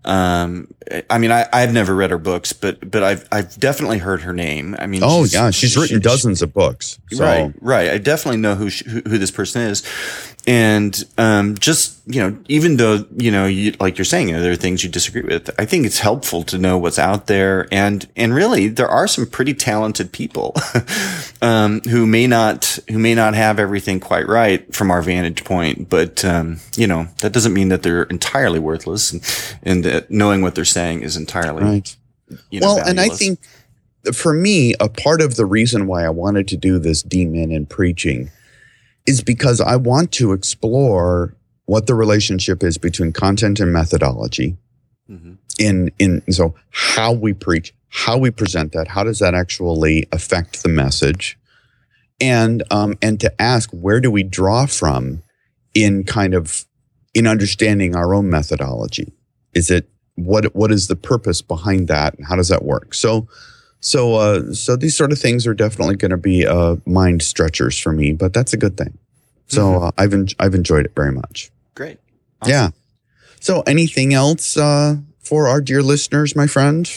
Um, 0.05 0.69
I 1.11 1.19
mean, 1.19 1.33
I, 1.33 1.49
I've 1.53 1.73
never 1.73 1.93
read 1.93 2.11
her 2.11 2.19
books, 2.19 2.53
but 2.53 2.91
but 2.91 3.03
I've 3.03 3.29
I've 3.33 3.59
definitely 3.59 3.99
heard 3.99 4.23
her 4.23 4.33
name. 4.33 4.77
I 4.79 4.87
mean, 4.87 5.01
oh 5.03 5.25
she's, 5.25 5.35
yeah, 5.35 5.51
she's 5.51 5.77
written 5.77 5.97
she, 5.97 6.03
dozens 6.03 6.43
of 6.43 6.55
books. 6.55 7.01
So. 7.11 7.25
Right, 7.25 7.53
right. 7.61 7.91
I 7.91 7.99
definitely 7.99 8.41
know 8.41 8.55
who, 8.55 8.71
she, 8.71 8.89
who 8.89 9.01
who 9.01 9.19
this 9.19 9.33
person 9.33 9.63
is, 9.63 9.83
and 10.47 11.05
um, 11.19 11.59
just 11.59 12.01
you 12.07 12.21
know, 12.21 12.39
even 12.49 12.77
though 12.77 13.05
you 13.17 13.33
know, 13.33 13.47
you, 13.47 13.75
like 13.81 13.99
you're 13.99 14.05
saying, 14.05 14.29
you 14.29 14.35
know, 14.35 14.43
there 14.43 14.53
are 14.53 14.57
things 14.57 14.85
you 14.85 14.89
disagree 14.89 15.23
with. 15.23 15.51
I 15.59 15.65
think 15.65 15.85
it's 15.87 15.99
helpful 15.99 16.45
to 16.45 16.57
know 16.57 16.79
what's 16.79 17.01
out 17.01 17.27
there, 17.27 17.67
and 17.73 18.09
and 18.15 18.33
really, 18.33 18.69
there 18.69 18.89
are 18.89 19.09
some 19.09 19.27
pretty 19.27 19.55
talented 19.55 20.13
people 20.13 20.55
um, 21.43 21.81
who 21.81 22.07
may 22.07 22.29
not 22.29 22.79
who 22.89 22.99
may 22.99 23.15
not 23.15 23.35
have 23.35 23.59
everything 23.59 23.99
quite 23.99 24.29
right 24.29 24.73
from 24.73 24.93
our 24.93 25.03
vantage 25.03 25.45
point, 25.45 25.89
but 25.89 26.25
um, 26.25 26.59
you 26.77 26.87
know, 26.87 27.09
that 27.23 27.33
doesn't 27.33 27.53
mean 27.53 27.69
that 27.71 27.83
they're 27.83 28.05
entirely 28.05 28.61
worthless, 28.61 29.13
and, 29.13 29.59
and 29.65 29.85
that 29.85 30.11
knowing 30.13 30.43
what 30.43 30.55
they're 30.55 30.65
saying 30.65 31.03
is 31.03 31.17
entirely 31.17 31.65
right. 31.65 31.97
You 32.51 32.61
know, 32.61 32.67
well, 32.69 32.77
valueless. 32.77 32.91
and 32.91 33.01
I 33.01 33.09
think 33.09 33.41
for 34.15 34.33
me, 34.33 34.75
a 34.79 34.89
part 34.89 35.21
of 35.21 35.35
the 35.35 35.47
reason 35.47 35.89
why 35.89 36.05
I 36.05 36.11
wanted 36.11 36.47
to 36.49 36.57
do 36.57 36.79
this 36.79 37.03
D.Min. 37.03 37.51
and 37.51 37.69
preaching 37.69 38.31
is 39.07 39.23
because 39.23 39.61
I 39.61 39.77
want 39.77 40.13
to 40.13 40.33
explore 40.33 41.35
what 41.67 41.87
the 41.87 41.95
relationship 41.95 42.63
is 42.63 42.79
between 42.79 43.13
content 43.13 43.61
and 43.61 43.73
methodology. 43.73 44.57
Mm-hmm. 45.11 45.35
In 45.59 45.91
in 45.99 46.33
so 46.33 46.55
how 46.71 47.13
we 47.13 47.33
preach, 47.33 47.73
how 47.89 48.19
we 48.19 48.31
present 48.31 48.73
that, 48.73 48.89
how 48.89 49.05
does 49.05 49.21
that 49.21 49.35
actually 49.35 50.07
affect 50.13 50.63
the 50.63 50.69
message, 50.69 51.39
and 52.21 52.63
um, 52.71 52.99
and 53.01 53.19
to 53.21 53.43
ask 53.43 53.71
where 53.71 54.01
do 54.01 54.11
we 54.11 54.23
draw 54.23 54.67
from 54.67 55.23
in 55.75 56.05
kind 56.05 56.35
of 56.35 56.67
in 57.15 57.27
understanding 57.27 57.95
our 57.95 58.15
own 58.15 58.29
methodology? 58.29 59.13
Is 59.55 59.71
it 59.71 59.89
what 60.17 60.55
what 60.55 60.73
is 60.73 60.89
the 60.89 60.97
purpose 60.97 61.41
behind 61.41 61.89
that, 61.89 62.15
and 62.15 62.27
how 62.27 62.37
does 62.37 62.49
that 62.49 62.65
work? 62.65 62.93
So 62.93 63.29
so, 63.87 64.15
uh, 64.17 64.53
so 64.53 64.75
these 64.75 64.97
sort 64.97 65.13
of 65.13 65.19
things 65.21 65.47
are 65.47 65.55
definitely 65.55 65.95
going 65.95 66.11
to 66.11 66.17
be 66.17 66.45
uh, 66.45 66.75
mind 66.87 67.23
stretchers 67.23 67.79
for 67.79 67.93
me, 67.93 68.13
but 68.13 68.33
that's 68.33 68.53
a 68.53 68.57
good 68.57 68.77
thing. 68.77 68.99
So 69.47 69.63
mm-hmm. 69.63 69.85
uh, 69.85 69.91
I've 69.97 70.13
en- 70.13 70.27
I've 70.41 70.57
enjoyed 70.57 70.87
it 70.87 70.93
very 70.97 71.13
much. 71.13 71.53
Great. 71.77 72.01
Awesome. 72.43 72.53
Yeah. 72.53 72.71
So, 73.39 73.61
anything 73.61 74.13
else 74.13 74.57
uh, 74.57 74.97
for 75.21 75.47
our 75.47 75.61
dear 75.61 75.85
listeners, 75.85 76.35
my 76.35 76.49
friend? 76.49 76.91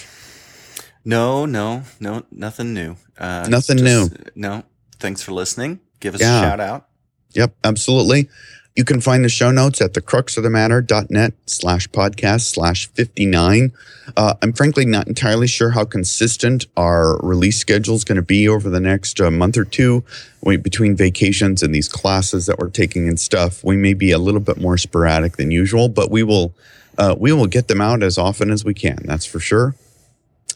No, 1.05 1.45
no, 1.45 1.83
no, 1.99 2.23
nothing 2.31 2.73
new. 2.73 2.95
Uh, 3.19 3.45
nothing 3.47 3.77
just, 3.77 4.11
new. 4.11 4.31
No. 4.33 4.63
Thanks 4.99 5.21
for 5.21 5.31
listening. 5.31 5.81
Give 5.99 6.15
us 6.15 6.21
yeah. 6.21 6.39
a 6.39 6.41
shout 6.41 6.59
out. 6.59 6.87
Yep, 7.33 7.55
absolutely. 7.63 8.29
You 8.75 8.85
can 8.85 9.01
find 9.01 9.25
the 9.25 9.29
show 9.29 9.51
notes 9.51 9.81
at 9.81 9.93
thecruxofthematter.net 9.93 11.33
slash 11.47 11.89
podcast 11.89 12.41
slash 12.41 12.87
59. 12.87 13.73
Uh, 14.15 14.35
I'm 14.41 14.53
frankly 14.53 14.85
not 14.85 15.07
entirely 15.07 15.47
sure 15.47 15.71
how 15.71 15.85
consistent 15.85 16.65
our 16.77 17.19
release 17.21 17.57
schedule 17.57 17.95
is 17.95 18.03
going 18.03 18.15
to 18.15 18.21
be 18.21 18.47
over 18.47 18.69
the 18.69 18.79
next 18.79 19.19
uh, 19.19 19.31
month 19.31 19.57
or 19.57 19.65
two. 19.65 20.03
We, 20.41 20.57
between 20.57 20.95
vacations 20.95 21.61
and 21.61 21.75
these 21.75 21.89
classes 21.89 22.45
that 22.45 22.57
we're 22.59 22.69
taking 22.69 23.07
and 23.07 23.19
stuff, 23.19 23.63
we 23.63 23.75
may 23.75 23.93
be 23.93 24.11
a 24.11 24.19
little 24.19 24.39
bit 24.39 24.57
more 24.57 24.77
sporadic 24.77 25.37
than 25.37 25.51
usual, 25.51 25.89
but 25.89 26.09
we 26.09 26.23
will, 26.23 26.53
uh, 26.97 27.15
we 27.17 27.33
will 27.33 27.47
get 27.47 27.67
them 27.67 27.81
out 27.81 28.01
as 28.01 28.17
often 28.17 28.49
as 28.49 28.63
we 28.63 28.73
can. 28.73 28.99
That's 29.03 29.25
for 29.25 29.39
sure. 29.39 29.75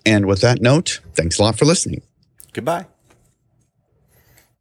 And 0.05 0.26
with 0.26 0.41
that 0.41 0.61
note, 0.61 1.01
thanks 1.16 1.39
a 1.39 1.43
lot 1.43 1.57
for 1.57 1.66
listening. 1.66 2.01
Goodbye. 2.53 2.86